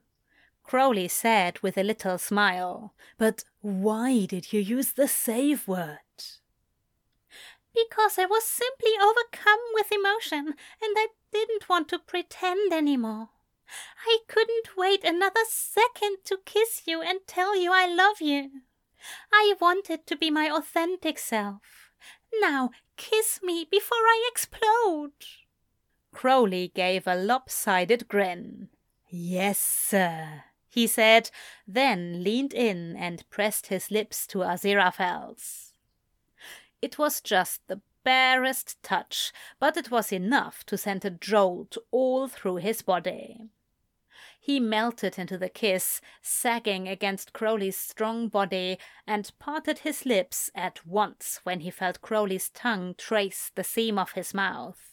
[0.64, 2.94] Crowley said with a little smile.
[3.18, 6.00] But why did you use the save word?
[7.74, 13.30] Because I was simply overcome with emotion and I didn't want to pretend anymore.
[14.06, 18.50] I couldn't wait another second to kiss you and tell you I love you.
[19.32, 21.92] I wanted to be my authentic self.
[22.40, 25.14] Now kiss me before I explode.
[26.14, 28.70] Crowley gave a lopsided grin.
[29.10, 31.32] Yes, sir, he said,
[31.68, 35.71] then leaned in and pressed his lips to Aziraphale's.
[36.82, 42.28] It was just the barest touch, but it was enough to send a jolt all
[42.28, 43.50] through his body.
[44.40, 50.86] He melted into the kiss, sagging against Crowley's strong body, and parted his lips at
[50.86, 54.91] once when he felt Crowley's tongue trace the seam of his mouth.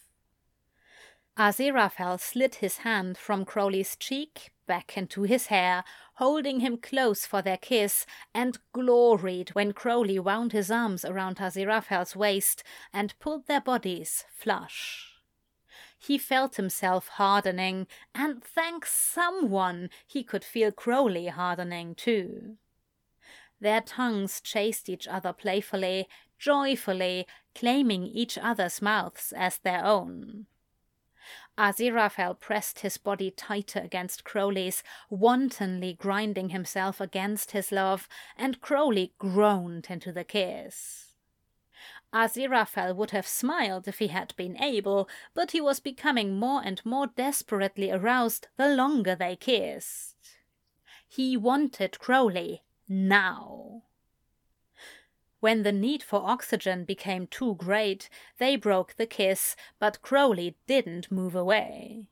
[1.39, 5.85] Aziraphale slid his hand from Crowley's cheek back into his hair,
[6.15, 12.13] holding him close for their kiss, and gloried when Crowley wound his arms around Aziraphale's
[12.13, 12.61] waist
[12.91, 15.13] and pulled their bodies flush.
[15.97, 22.57] He felt himself hardening, and thank someone he could feel Crowley hardening too.
[23.61, 27.25] Their tongues chased each other playfully, joyfully,
[27.55, 30.47] claiming each other's mouths as their own.
[31.57, 38.07] Aziraphale pressed his body tighter against Crowley's, wantonly grinding himself against his love,
[38.37, 41.13] and Crowley groaned into the kiss.
[42.13, 46.83] Aziraphale would have smiled if he had been able, but he was becoming more and
[46.85, 50.15] more desperately aroused the longer they kissed.
[51.07, 53.83] He wanted Crowley now.
[55.39, 61.11] When the need for oxygen became too great, they broke the kiss, but Crowley didn't
[61.11, 62.05] move away.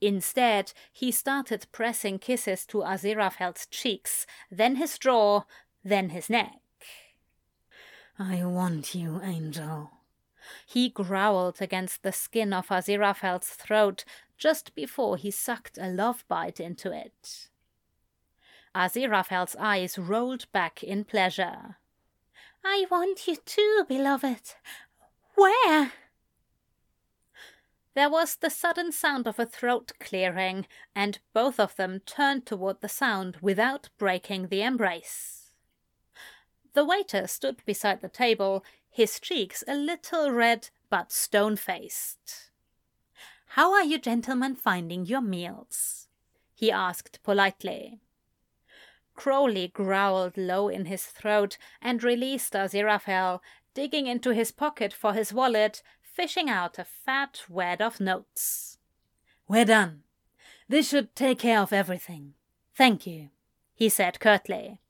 [0.00, 5.42] Instead, he started pressing kisses to Aziraphale's cheeks, then his jaw,
[5.82, 6.60] then his neck.
[8.18, 9.90] I want you, Angel.
[10.66, 14.04] He growled against the skin of Aziraphale's throat
[14.36, 17.48] just before he sucked a love bite into it.
[18.74, 21.76] Aziraphale's eyes rolled back in pleasure.
[22.68, 24.54] I want you too, beloved.
[25.36, 25.92] Where?
[27.94, 32.80] There was the sudden sound of a throat clearing, and both of them turned toward
[32.80, 35.52] the sound without breaking the embrace.
[36.74, 42.50] The waiter stood beside the table, his cheeks a little red but stone faced.
[43.50, 46.08] How are you gentlemen finding your meals?
[46.52, 48.00] he asked politely.
[49.16, 53.40] Crowley growled low in his throat and released Aziraphale,
[53.74, 58.78] digging into his pocket for his wallet, fishing out a fat wad of notes.
[59.48, 60.02] We're done.
[60.68, 62.34] This should take care of everything.
[62.74, 63.30] Thank you,
[63.74, 64.80] he said curtly.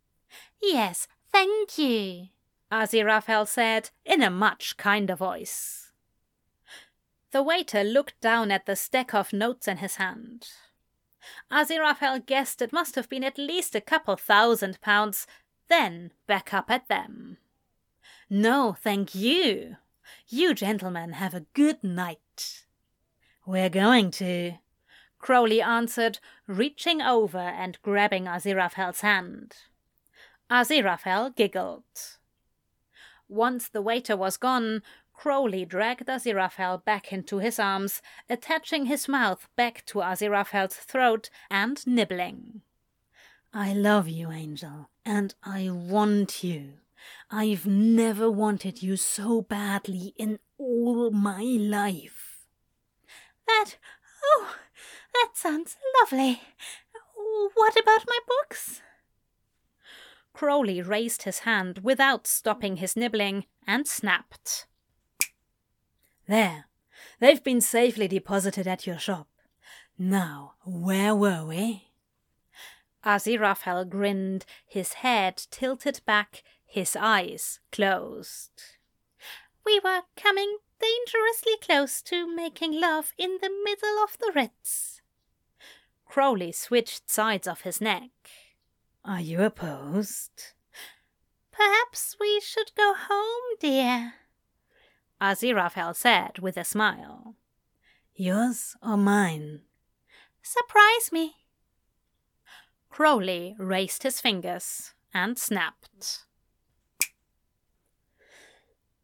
[0.60, 1.06] Yes,
[1.36, 2.28] Thank you,
[2.72, 5.92] Aziraphale said in a much kinder voice.
[7.30, 10.48] The waiter looked down at the stack of notes in his hand.
[11.50, 15.26] Aziraphale guessed it must have been at least a couple thousand pounds,
[15.68, 17.38] then back up at them.
[18.28, 19.76] No, thank you.
[20.28, 22.64] You gentlemen have a good night.
[23.44, 24.54] We're going to,
[25.18, 29.54] Crowley answered, reaching over and grabbing Aziraphale's hand.
[30.50, 31.84] Aziraphale giggled.
[33.28, 34.82] Once the waiter was gone,
[35.16, 41.84] Crowley dragged Aziraphale back into his arms, attaching his mouth back to Aziraphale's throat and
[41.86, 42.60] nibbling.
[43.52, 46.74] I love you, Angel, and I want you.
[47.30, 52.44] I've never wanted you so badly in all my life.
[53.46, 53.76] That,
[54.22, 54.56] oh,
[55.14, 56.42] that sounds lovely.
[57.54, 58.82] What about my books?
[60.34, 64.66] Crowley raised his hand without stopping his nibbling and snapped.
[66.28, 66.66] There,
[67.20, 69.28] they've been safely deposited at your shop.
[69.98, 71.88] Now, where were we?
[73.04, 78.62] Aziraphale grinned, his head tilted back, his eyes closed.
[79.64, 85.00] We were coming dangerously close to making love in the middle of the Ritz.
[86.04, 88.10] Crowley switched sides of his neck.
[89.04, 90.54] Are you opposed?
[91.52, 94.14] Perhaps we should go home, dear,
[95.20, 97.34] Aziraphale said with a smile.
[98.14, 99.62] Yours or mine?
[100.42, 101.36] Surprise me.
[102.90, 106.24] Crowley raised his fingers and snapped.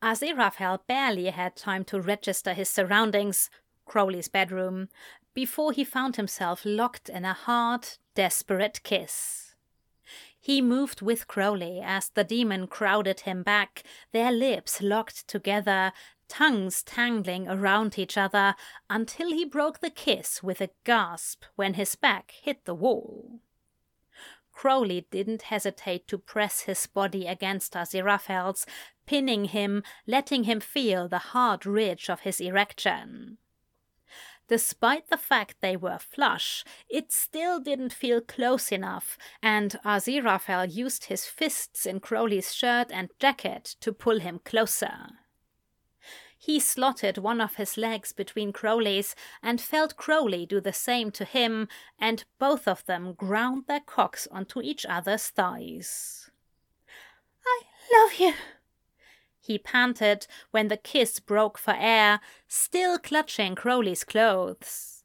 [0.03, 3.51] Aziraphale barely had time to register his surroundings,
[3.87, 4.89] Crowley's bedroom,
[5.35, 9.42] before he found himself locked in a hard, desperate kiss.
[10.45, 15.93] He moved with Crowley as the demon crowded him back, their lips locked together,
[16.27, 18.57] tongues tangling around each other,
[18.91, 23.39] until he broke the kiss with a gasp when his back hit the wall.
[24.51, 28.67] Crowley didn't hesitate to press his body against Aziraphale's,
[29.07, 33.39] pinning him, letting him feel the hard ridge of his erection.
[34.49, 41.05] Despite the fact they were flush, it still didn't feel close enough, and Aziraphale used
[41.05, 45.09] his fists in Crowley's shirt and jacket to pull him closer.
[46.37, 49.15] He slotted one of his legs between Crowley's
[49.45, 51.69] and felt Crowley do the same to him,
[52.01, 56.31] and both of them ground their cocks onto each other's thighs.
[57.47, 57.63] I
[57.95, 58.35] love you,
[59.43, 65.03] he panted when the kiss broke for air, still clutching Crowley's clothes.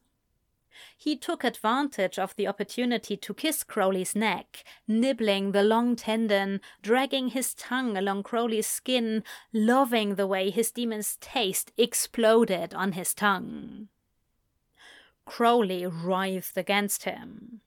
[0.96, 7.28] He took advantage of the opportunity to kiss Crowley's neck, nibbling the long tendon, dragging
[7.28, 9.22] his tongue along Crowley's skin,
[9.52, 13.88] loving the way his demon's taste exploded on his tongue.
[15.24, 17.60] Crowley writhed against him.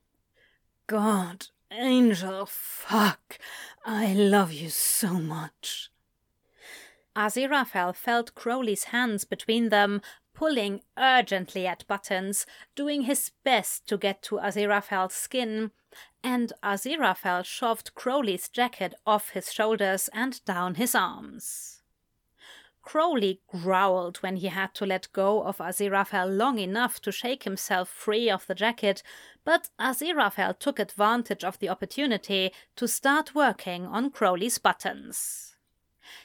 [0.88, 3.40] God, Angel, fuck,
[3.86, 5.90] I love you so much.
[7.16, 10.02] Aziraphale felt Crowley's hands between them,
[10.34, 12.46] pulling urgently at buttons,
[12.76, 15.72] doing his best to get to Aziraphale's skin,
[16.24, 21.82] and Aziraphale shoved Crowley's jacket off his shoulders and down his arms.
[22.82, 27.88] Crowley growled when he had to let go of Aziraphale long enough to shake himself
[27.88, 29.04] free of the jacket,
[29.44, 35.51] but Aziraphale took advantage of the opportunity to start working on Crowley's buttons.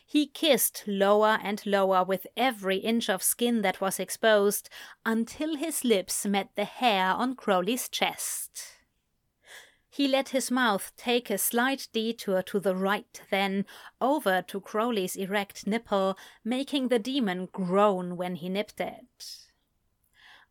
[0.05, 4.68] He kissed lower and lower with every inch of skin that was exposed
[5.05, 8.76] until his lips met the hair on Crowley's chest.
[9.89, 13.64] He let his mouth take a slight detour to the right, then
[13.99, 19.47] over to Crowley's erect nipple, making the demon groan when he nipped it.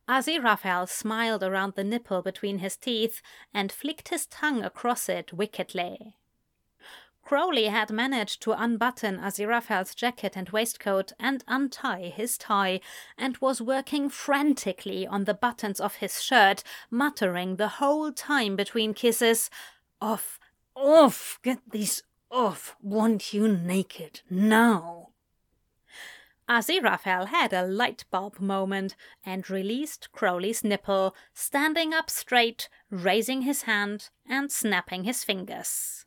[0.08, 3.22] Aziraphale smiled around the nipple between his teeth
[3.52, 6.16] and flicked his tongue across it wickedly.
[7.26, 12.78] Crowley had managed to unbutton Aziraphale's jacket and waistcoat and untie his tie,
[13.18, 18.94] and was working frantically on the buttons of his shirt, muttering the whole time between
[18.94, 19.50] kisses,
[20.00, 20.38] Off,
[20.76, 25.08] off, get these off, want you naked, now.
[26.48, 33.62] Aziraphale had a light bulb moment and released Crowley's nipple, standing up straight, raising his
[33.62, 36.05] hand, and snapping his fingers.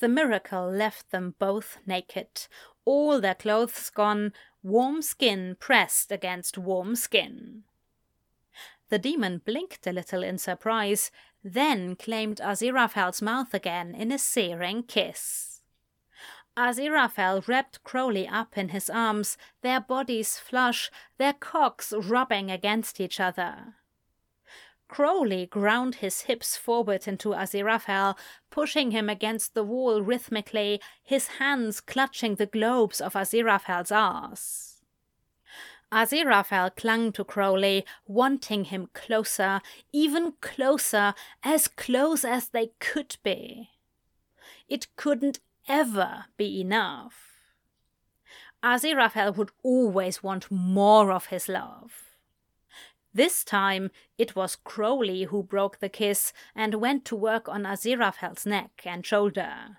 [0.00, 2.46] The miracle left them both naked,
[2.84, 4.32] all their clothes gone,
[4.62, 7.64] warm skin pressed against warm skin.
[8.90, 11.10] The demon blinked a little in surprise,
[11.42, 15.62] then claimed Aziraphale's mouth again in a searing kiss.
[16.56, 23.20] Aziraphale wrapped Crowley up in his arms, their bodies flush, their cocks rubbing against each
[23.20, 23.74] other.
[24.88, 28.16] Crowley ground his hips forward into Aziraphale,
[28.50, 34.80] pushing him against the wall rhythmically, his hands clutching the globes of Aziraphale's ass.
[35.92, 39.60] Aziraphale clung to Crowley, wanting him closer,
[39.92, 43.70] even closer, as close as they could be.
[44.68, 47.36] It couldn't ever be enough.
[48.62, 52.07] Aziraphale would always want more of his love.
[53.12, 58.46] This time it was Crowley who broke the kiss and went to work on Aziraphale's
[58.46, 59.78] neck and shoulder.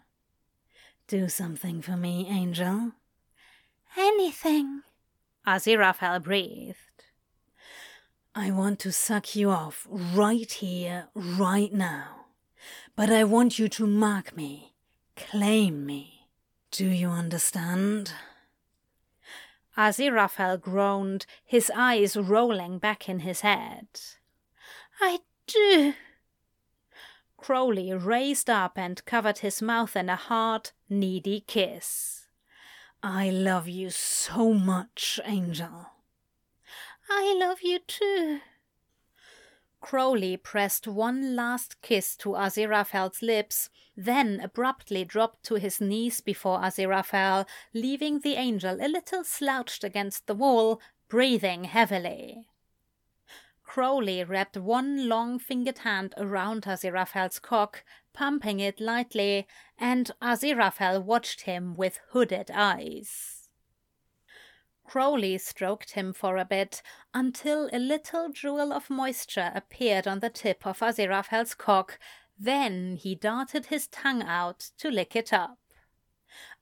[1.08, 2.92] Do something for me, Angel.
[3.98, 4.82] Anything,
[5.48, 6.78] Aziraphale breathed.
[8.36, 12.28] I want to suck you off right here, right now.
[12.96, 14.74] But I want you to mark me,
[15.16, 16.28] claim me.
[16.72, 18.14] Do you understand?
[19.80, 23.88] Aziraphale groaned, his eyes rolling back in his head.
[25.00, 25.94] I do.
[27.38, 32.28] Crowley raised up and covered his mouth in a hard, needy kiss.
[33.02, 35.92] I love you so much, Angel.
[37.10, 38.42] I love you too.
[39.82, 46.60] Crowley pressed one last kiss to Aziraphale's lips, then abruptly dropped to his knees before
[46.60, 52.48] Aziraphale, leaving the angel a little slouched against the wall, breathing heavily.
[53.64, 61.42] Crowley wrapped one long fingered hand around Aziraphale's cock, pumping it lightly, and Aziraphale watched
[61.42, 63.39] him with hooded eyes.
[64.90, 66.82] Crowley stroked him for a bit
[67.14, 72.00] until a little jewel of moisture appeared on the tip of Aziraphale's cock.
[72.40, 75.60] Then he darted his tongue out to lick it up.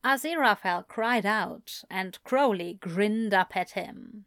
[0.03, 4.25] Aziraphale cried out, and Crowley grinned up at him.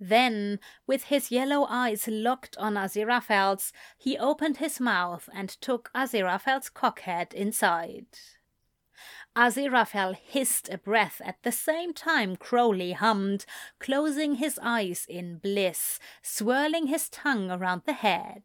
[0.00, 6.70] Then, with his yellow eyes locked on Aziraphale's, he opened his mouth and took Aziraphale's
[6.70, 8.06] cockhead inside.
[9.36, 13.44] Aziraphale hissed a breath at the same time Crowley hummed,
[13.80, 18.44] closing his eyes in bliss, swirling his tongue around the head.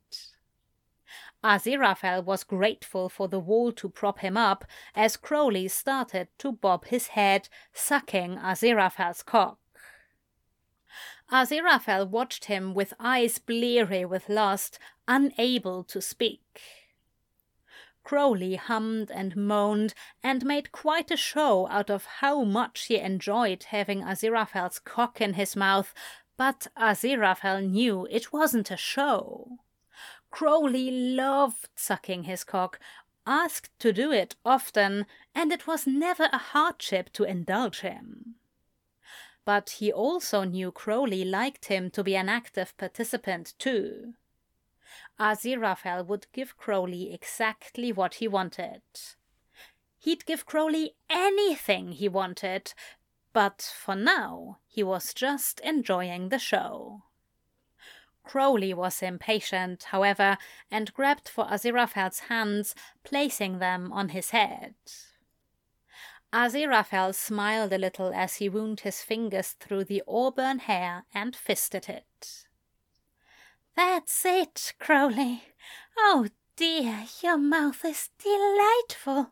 [1.44, 4.66] Aziraphale was grateful for the wall to prop him up
[4.96, 9.60] as Crowley started to bob his head, sucking Aziraphale's cock.
[11.32, 16.62] Aziraphale watched him with eyes bleary with lust, unable to speak.
[18.10, 19.94] Crowley hummed and moaned
[20.24, 25.36] and made quite a show out of how much he enjoyed having Aziraphale's cock in
[25.36, 25.94] his mouth,
[26.36, 29.60] but Aziraphale knew it wasn't a show.
[30.32, 32.80] Crowley loved sucking his cock,
[33.28, 35.06] asked to do it often,
[35.36, 38.38] and it was never a hardship to indulge him.
[39.46, 44.16] But he also knew Crowley liked him to be an active participant too.
[45.20, 48.82] Aziraphale would give Crowley exactly what he wanted.
[49.98, 52.74] He'd give Crowley anything he wanted,
[53.34, 57.04] but for now he was just enjoying the show.
[58.24, 60.38] Crowley was impatient, however,
[60.72, 64.76] and grabbed for Aziraphale's hands, placing them on his head.
[66.32, 71.90] Aziraphale smiled a little as he wound his fingers through the auburn hair and fisted
[71.90, 72.46] it.
[73.80, 75.42] That's it, Crowley.
[75.98, 76.28] Oh
[76.58, 79.32] dear, your mouth is delightful.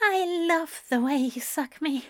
[0.00, 2.06] I love the way you suck me.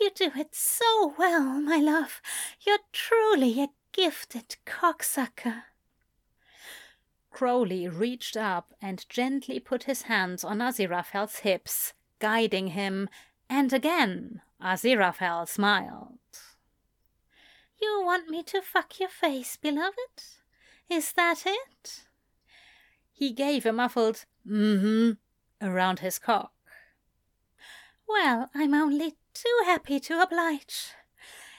[0.00, 2.22] You do it so well, my love.
[2.66, 5.64] You're truly a gifted cocksucker.
[7.30, 13.06] Crowley reached up and gently put his hands on Aziraphale's hips, guiding him,
[13.50, 16.20] and again Aziraphale smiled.
[17.82, 20.38] You want me to fuck your face, beloved?
[20.90, 22.04] Is that it?
[23.12, 25.12] He gave a muffled mm-hmm
[25.60, 26.52] around his cock.
[28.08, 30.92] Well, I'm only too happy to oblige.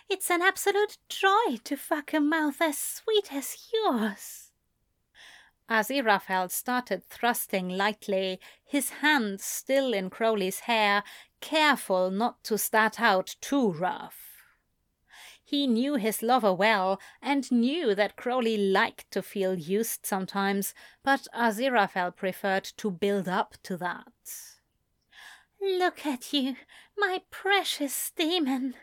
[0.10, 4.52] It's an absolute joy to fuck a mouth as sweet as yours.
[5.70, 11.04] Aziraphale started thrusting lightly, his hands still in Crowley's hair,
[11.42, 14.29] careful not to start out too rough.
[15.50, 21.28] He knew his lover well, and knew that Crowley liked to feel used sometimes, but
[21.34, 24.14] Aziraphale preferred to build up to that.
[25.60, 26.56] Look at you,
[26.96, 28.76] my precious demon,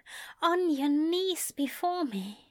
[0.42, 2.50] on your knees before me.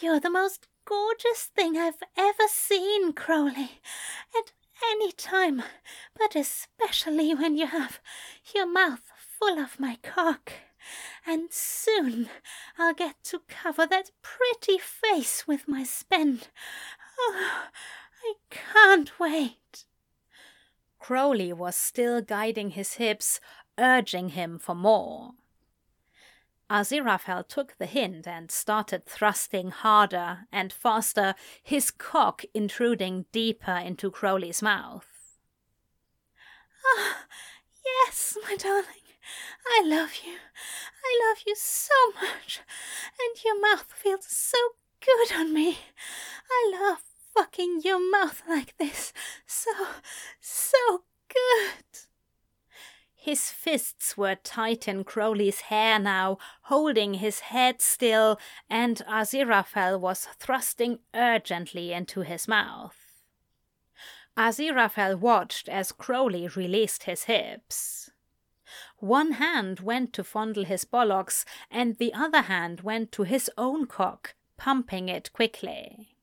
[0.00, 3.80] You're the most gorgeous thing I've ever seen, Crowley,
[4.36, 4.50] at
[4.90, 5.62] any time,
[6.18, 8.00] but especially when you have
[8.52, 10.54] your mouth full of my cock
[11.26, 12.28] and soon
[12.78, 16.48] I'll get to cover that pretty face with my spend.
[17.18, 17.68] Oh,
[18.24, 19.84] I can't wait.
[20.98, 23.40] Crowley was still guiding his hips,
[23.78, 25.32] urging him for more.
[26.70, 34.10] Aziraphale took the hint and started thrusting harder and faster, his cock intruding deeper into
[34.10, 35.06] Crowley's mouth.
[36.96, 37.26] Ah,
[37.84, 39.03] yes, my darling.
[39.66, 40.34] I love you.
[40.34, 42.60] I love you so much.
[43.20, 44.58] And your mouth feels so
[45.00, 45.78] good on me.
[46.50, 46.98] I love
[47.34, 49.12] fucking your mouth like this.
[49.46, 49.70] So,
[50.40, 51.84] so good.
[53.14, 60.28] His fists were tight in Crowley's hair now, holding his head still, and Aziraphale was
[60.38, 62.96] thrusting urgently into his mouth.
[64.36, 68.10] Aziraphale watched as Crowley released his hips.
[69.04, 73.84] One hand went to fondle his bollocks, and the other hand went to his own
[73.86, 76.16] cock, pumping it quickly.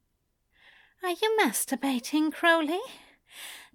[1.04, 2.80] Are you masturbating, Crowley?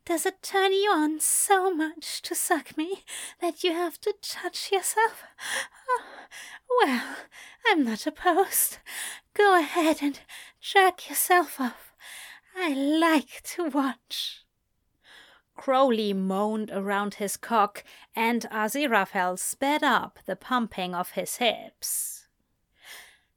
[0.04, 3.04] Does it turn you on so much to suck me
[3.40, 5.22] that you have to touch yourself?
[5.88, 6.02] Oh,
[6.80, 7.16] well,
[7.70, 8.78] I'm not opposed.
[9.34, 10.18] Go ahead and
[10.60, 11.92] jerk yourself off.
[12.56, 14.45] I like to watch.
[15.56, 17.82] Crowley moaned around his cock,
[18.14, 22.28] and Aziraphale sped up the pumping of his hips.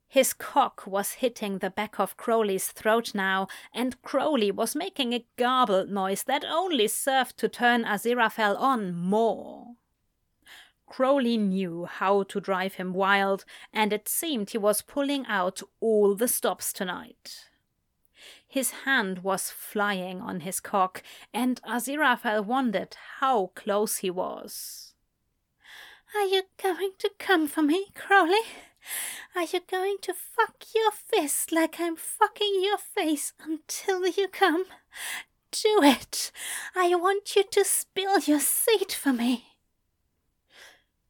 [0.08, 5.26] His cock was hitting the back of Crowley's throat now, and Crowley was making a
[5.38, 9.76] garbled noise that only served to turn Aziraphale on more.
[10.88, 16.16] Crowley knew how to drive him wild, and it seemed he was pulling out all
[16.16, 17.46] the stops tonight.
[18.50, 24.96] His hand was flying on his cock, and Aziraphale wondered how close he was.
[26.16, 28.42] Are you going to come for me, Crowley?
[29.36, 34.66] Are you going to fuck your fist like I'm fucking your face until you come?
[35.52, 36.32] Do it!
[36.76, 39.49] I want you to spill your seed for me.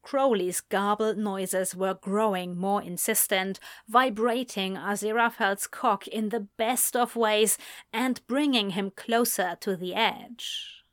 [0.10, 7.60] Crowley's garbled noises were growing more insistent, vibrating Aziraphale's cock in the best of ways
[7.93, 10.84] and bringing him closer to the edge.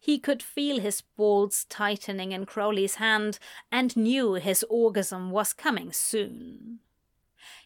[0.00, 3.38] He could feel his balls tightening in Crowley's hand
[3.70, 6.78] and knew his orgasm was coming soon.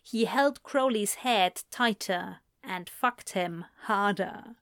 [0.03, 4.57] He held Crowley's head tighter and fucked him harder.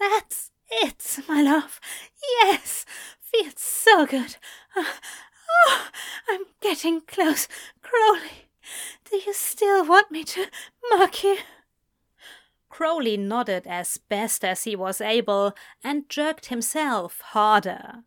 [0.00, 1.80] That's it, my love.
[2.40, 2.86] Yes,
[3.34, 4.36] feels so good.
[5.66, 5.88] Oh,
[6.28, 7.48] I'm getting close.
[7.82, 8.48] Crowley,
[9.10, 10.46] do you still want me to
[10.90, 11.38] mark you?
[12.68, 18.02] Crowley nodded as best as he was able and jerked himself harder.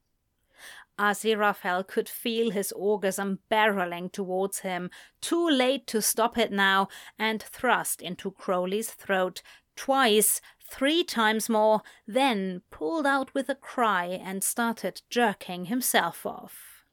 [1.00, 4.90] Aziraphale could feel his orgasm barreling towards him,
[5.22, 6.88] too late to stop it now,
[7.20, 9.42] and thrust into Crowley's throat
[9.76, 16.86] twice, three times more, then pulled out with a cry and started jerking himself off.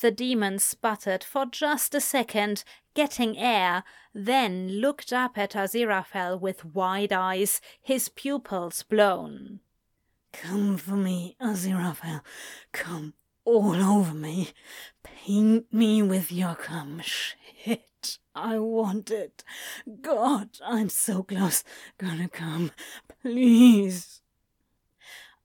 [0.00, 2.64] The demon sputtered for just a second,
[2.94, 3.82] getting air,
[4.14, 9.60] then looked up at Aziraphale with wide eyes, his pupils blown.
[10.32, 12.20] Come for me, Aziraphale.
[12.72, 13.14] Come
[13.46, 14.50] all over me.
[15.02, 17.00] Paint me with your cum.
[17.04, 17.86] Shit.
[18.36, 19.42] I want it.
[20.02, 21.64] God, I'm so close.
[21.96, 22.70] Gonna come.
[23.22, 24.20] Please.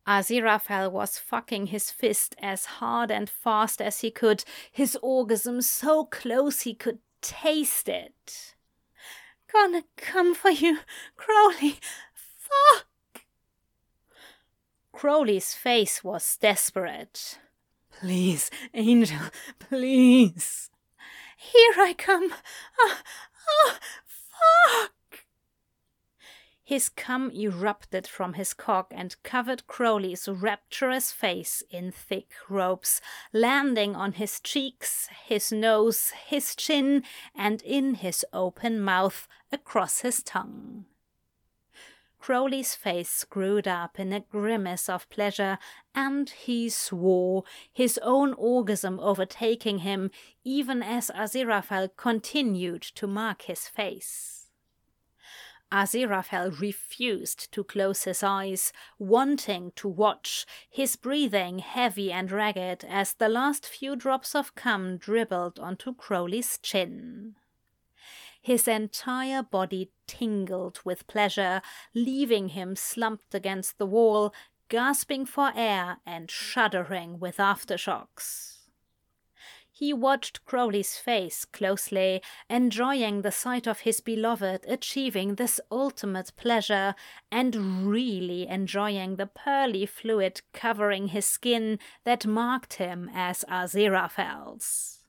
[0.05, 6.05] Aziraphale was fucking his fist as hard and fast as he could, his orgasm so
[6.05, 8.55] close he could taste it.
[9.51, 10.79] Gonna come for you,
[11.15, 11.79] Crowley.
[12.13, 12.87] Fuck!
[14.91, 17.39] Crowley's face was desperate.
[17.91, 19.19] Please, Angel,
[19.59, 20.70] please.
[21.41, 22.31] Here I come.
[22.79, 23.01] Ah,
[23.65, 25.25] ah, fuck!
[26.63, 33.01] His cum erupted from his cock and covered Crowley's rapturous face in thick ropes,
[33.33, 37.03] landing on his cheeks, his nose, his chin,
[37.35, 40.85] and in his open mouth across his tongue.
[42.21, 45.57] Crowley's face screwed up in a grimace of pleasure,
[45.95, 47.43] and he swore,
[47.73, 50.11] his own orgasm overtaking him,
[50.43, 54.49] even as Aziraphale continued to mark his face.
[55.71, 63.13] Aziraphale refused to close his eyes, wanting to watch, his breathing heavy and ragged as
[63.13, 67.35] the last few drops of cum dribbled onto Crowley's chin.
[68.41, 71.61] His entire body tingled with pleasure,
[71.93, 74.33] leaving him slumped against the wall,
[74.67, 78.57] gasping for air and shuddering with aftershocks.
[79.71, 86.93] He watched Crowley's face closely, enjoying the sight of his beloved achieving this ultimate pleasure,
[87.31, 95.00] and really enjoying the pearly fluid covering his skin that marked him as Aziraphale's.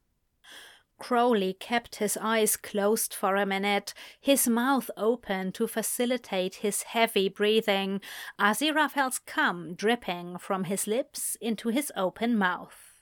[1.03, 7.29] Crowley kept his eyes closed for a minute, his mouth open to facilitate his heavy
[7.29, 8.01] breathing,
[8.39, 12.95] Aziraphale's cum dripping from his lips into his open mouth.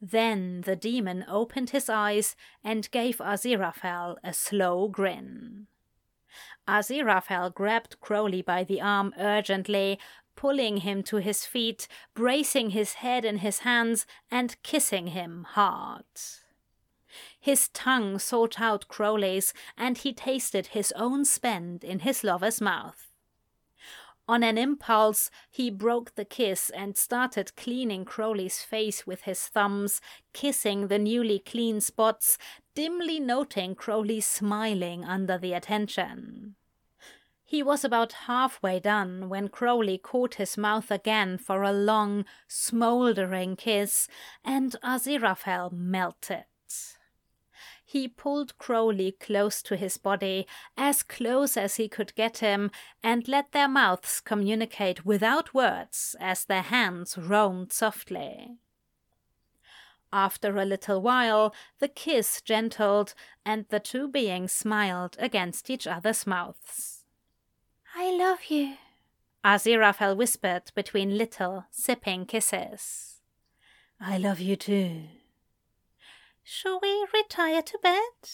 [0.00, 5.66] Then the demon opened his eyes and gave Aziraphale a slow grin.
[6.68, 9.98] Aziraphale grabbed Crowley by the arm urgently,
[10.36, 16.04] pulling him to his feet, bracing his head in his hands, and kissing him hard.
[17.40, 23.08] His tongue sought out Crowley's, and he tasted his own spend in his lover's mouth.
[24.28, 30.02] On an impulse, he broke the kiss and started cleaning Crowley's face with his thumbs,
[30.34, 32.36] kissing the newly clean spots,
[32.74, 36.56] dimly noting Crowley smiling under the attention.
[37.42, 43.56] He was about halfway done when Crowley caught his mouth again for a long, smouldering
[43.56, 44.06] kiss,
[44.44, 46.44] and Aziraphale melted.
[47.90, 52.70] He pulled Crowley close to his body, as close as he could get him,
[53.02, 58.58] and let their mouths communicate without words as their hands roamed softly.
[60.12, 66.26] After a little while, the kiss gentled, and the two beings smiled against each other's
[66.26, 67.04] mouths.
[67.96, 68.74] I love you,
[69.42, 73.22] Aziraphale whispered between little, sipping kisses.
[73.98, 75.04] I love you too.
[76.50, 78.30] Shall we retire to bed?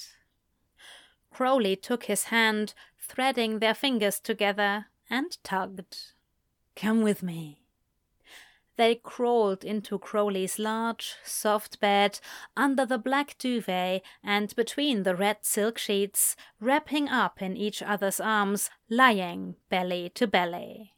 [1.32, 6.12] Crowley took his hand, threading their fingers together, and tugged.
[6.76, 7.64] Come with me.
[8.76, 12.20] They crawled into Crowley's large, soft bed
[12.56, 18.20] under the black duvet and between the red silk sheets, wrapping up in each other's
[18.20, 20.94] arms, lying belly to belly.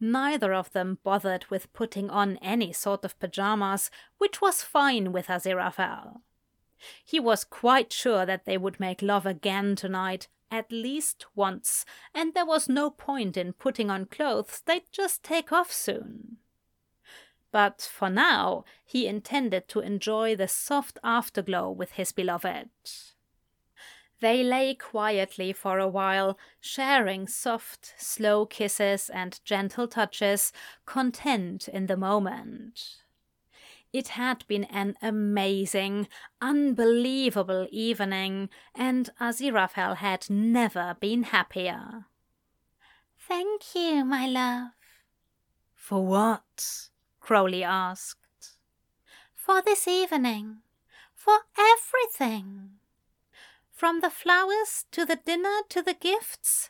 [0.00, 5.26] Neither of them bothered with putting on any sort of pajamas, which was fine with
[5.26, 6.20] Aziraphale.
[7.04, 11.84] He was quite sure that they would make love again tonight, at least once,
[12.14, 16.38] and there was no point in putting on clothes they'd just take off soon
[17.52, 22.68] but for now he intended to enjoy the soft afterglow with his beloved.
[24.20, 30.52] They lay quietly for a while, sharing soft, slow kisses and gentle touches,
[30.84, 33.02] content in the moment.
[33.92, 36.06] It had been an amazing,
[36.40, 42.04] unbelievable evening, and Aziraphale had never been happier.
[43.18, 44.72] Thank you, my love.
[45.74, 46.90] For what?
[47.20, 48.18] Crowley asked.
[49.34, 50.58] For this evening.
[51.14, 52.79] For everything.
[53.80, 56.68] From the flowers to the dinner to the gifts.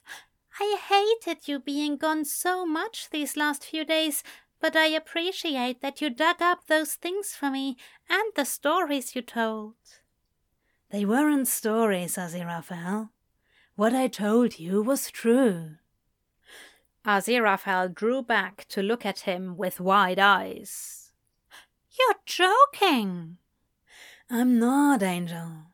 [0.61, 4.23] I hated you being gone so much these last few days,
[4.61, 7.77] but I appreciate that you dug up those things for me
[8.09, 9.75] and the stories you told.
[10.93, 13.09] They weren't stories, Aziraphale.
[13.75, 15.79] What I told you was true.
[17.05, 21.11] Aziraphale drew back to look at him with wide eyes.
[21.99, 23.39] You're joking!
[24.31, 25.70] I'm not, Angel.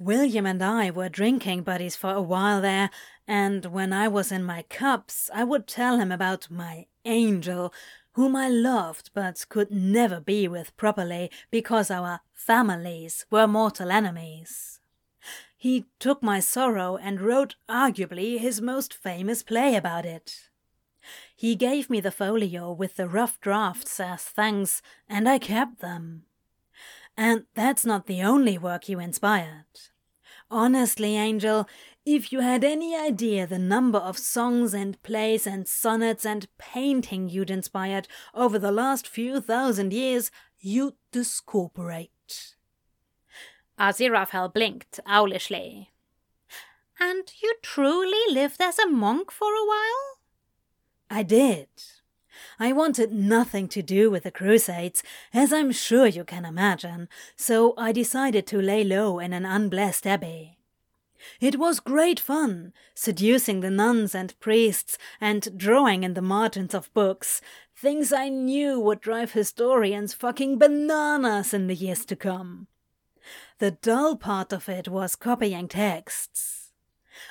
[0.00, 2.88] William and I were drinking buddies for a while there,
[3.28, 7.70] and when I was in my cups, I would tell him about my angel,
[8.12, 14.80] whom I loved but could never be with properly because our families were mortal enemies.
[15.54, 20.48] He took my sorrow and wrote arguably his most famous play about it.
[21.36, 24.80] He gave me the folio with the rough drafts as thanks,
[25.10, 26.22] and I kept them.
[27.18, 29.89] And that's not the only work you inspired.
[30.50, 31.68] Honestly, Angel,
[32.04, 37.28] if you had any idea the number of songs and plays and sonnets and painting
[37.28, 42.56] you'd inspired over the last few thousand years, you'd discorporate.
[43.78, 45.88] Aziraphale blinked owlishly.
[46.98, 50.18] And you truly lived as a monk for a while?
[51.08, 51.68] I did.
[52.62, 55.02] I wanted nothing to do with the Crusades,
[55.32, 60.06] as I'm sure you can imagine, so I decided to lay low in an unblessed
[60.06, 60.58] abbey.
[61.40, 66.92] It was great fun, seducing the nuns and priests and drawing in the margins of
[66.92, 67.40] books,
[67.74, 72.66] things I knew would drive historians fucking bananas in the years to come.
[73.58, 76.59] The dull part of it was copying texts.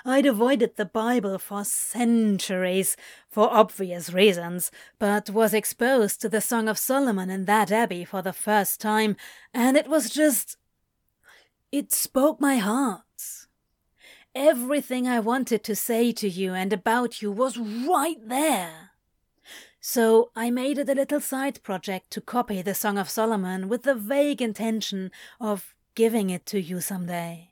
[0.05, 2.97] I'd avoided the Bible for centuries,
[3.29, 8.21] for obvious reasons, but was exposed to the Song of Solomon in that abbey for
[8.21, 9.15] the first time,
[9.53, 10.57] and it was just.
[11.71, 13.03] It spoke my heart.
[14.33, 18.91] Everything I wanted to say to you and about you was right there.
[19.81, 23.83] So I made it a little side project to copy the Song of Solomon with
[23.83, 27.48] the vague intention of giving it to you someday.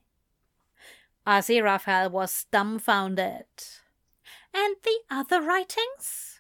[1.27, 3.45] Aziraphale was dumbfounded.
[4.53, 6.39] And the other writings?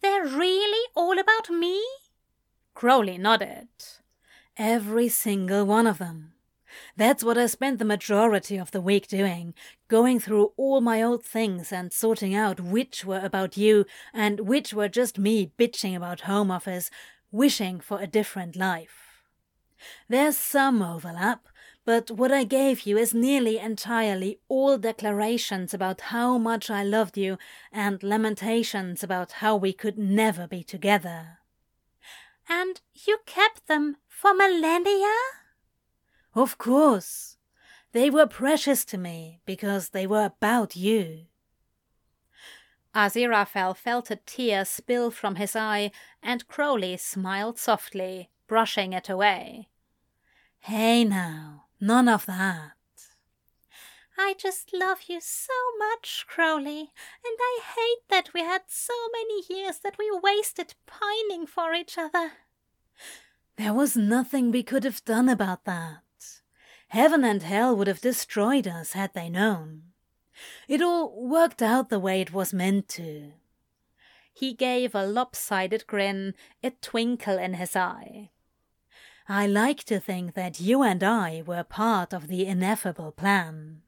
[0.00, 1.84] They're really all about me?
[2.72, 3.68] Crowley nodded.
[4.56, 6.32] Every single one of them.
[6.96, 9.52] That's what I spent the majority of the week doing,
[9.88, 14.72] going through all my old things and sorting out which were about you and which
[14.72, 16.90] were just me bitching about Home Office,
[17.30, 19.04] wishing for a different life.
[20.08, 21.46] There's some overlap,
[21.84, 27.18] but what I gave you is nearly entirely all declarations about how much I loved
[27.18, 27.36] you
[27.70, 31.38] and lamentations about how we could never be together.
[32.48, 35.14] And you kept them for millennia?
[36.34, 37.36] Of course.
[37.92, 41.26] They were precious to me because they were about you.
[42.94, 45.90] Aziraphale felt a tear spill from his eye,
[46.22, 49.68] and Crowley smiled softly, brushing it away.
[50.60, 52.72] Hey now, none of that.
[54.16, 56.92] I just love you so much, Crowley,
[57.24, 61.98] and I hate that we had so many years that we wasted pining for each
[61.98, 62.32] other.
[63.56, 66.02] There was nothing we could have done about that.
[66.88, 69.82] Heaven and hell would have destroyed us had they known.
[70.68, 73.32] It all worked out the way it was meant to.
[74.32, 78.30] He gave a lopsided grin, a twinkle in his eye.
[79.28, 83.80] I like to think that you and I were part of the ineffable plan.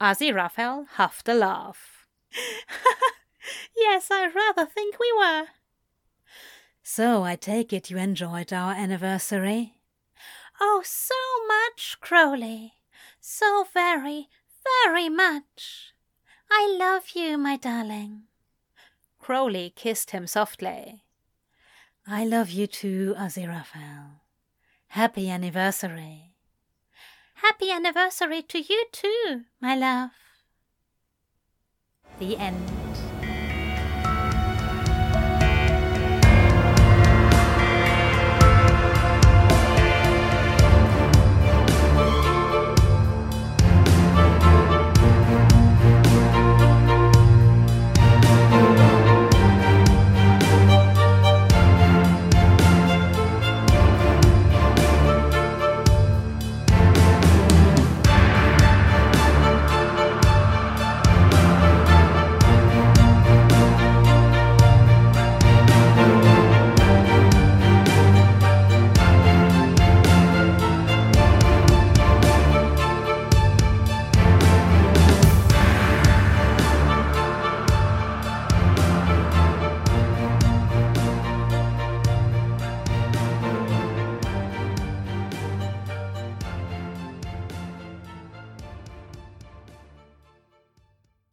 [0.00, 2.06] Aziraphale huffed a laugh.
[3.76, 5.44] yes, I rather think we were.
[6.82, 9.74] So I take it you enjoyed our anniversary?
[10.60, 11.14] Oh, so
[11.46, 12.74] much, Crowley.
[13.20, 14.28] So very,
[14.84, 15.94] very much.
[16.50, 18.24] I love you, my darling.
[19.20, 21.04] Crowley kissed him softly.
[22.06, 24.23] I love you too, Aziraphale.
[24.94, 26.36] Happy anniversary.
[27.42, 30.10] Happy anniversary to you too, my love.
[32.20, 32.83] The end.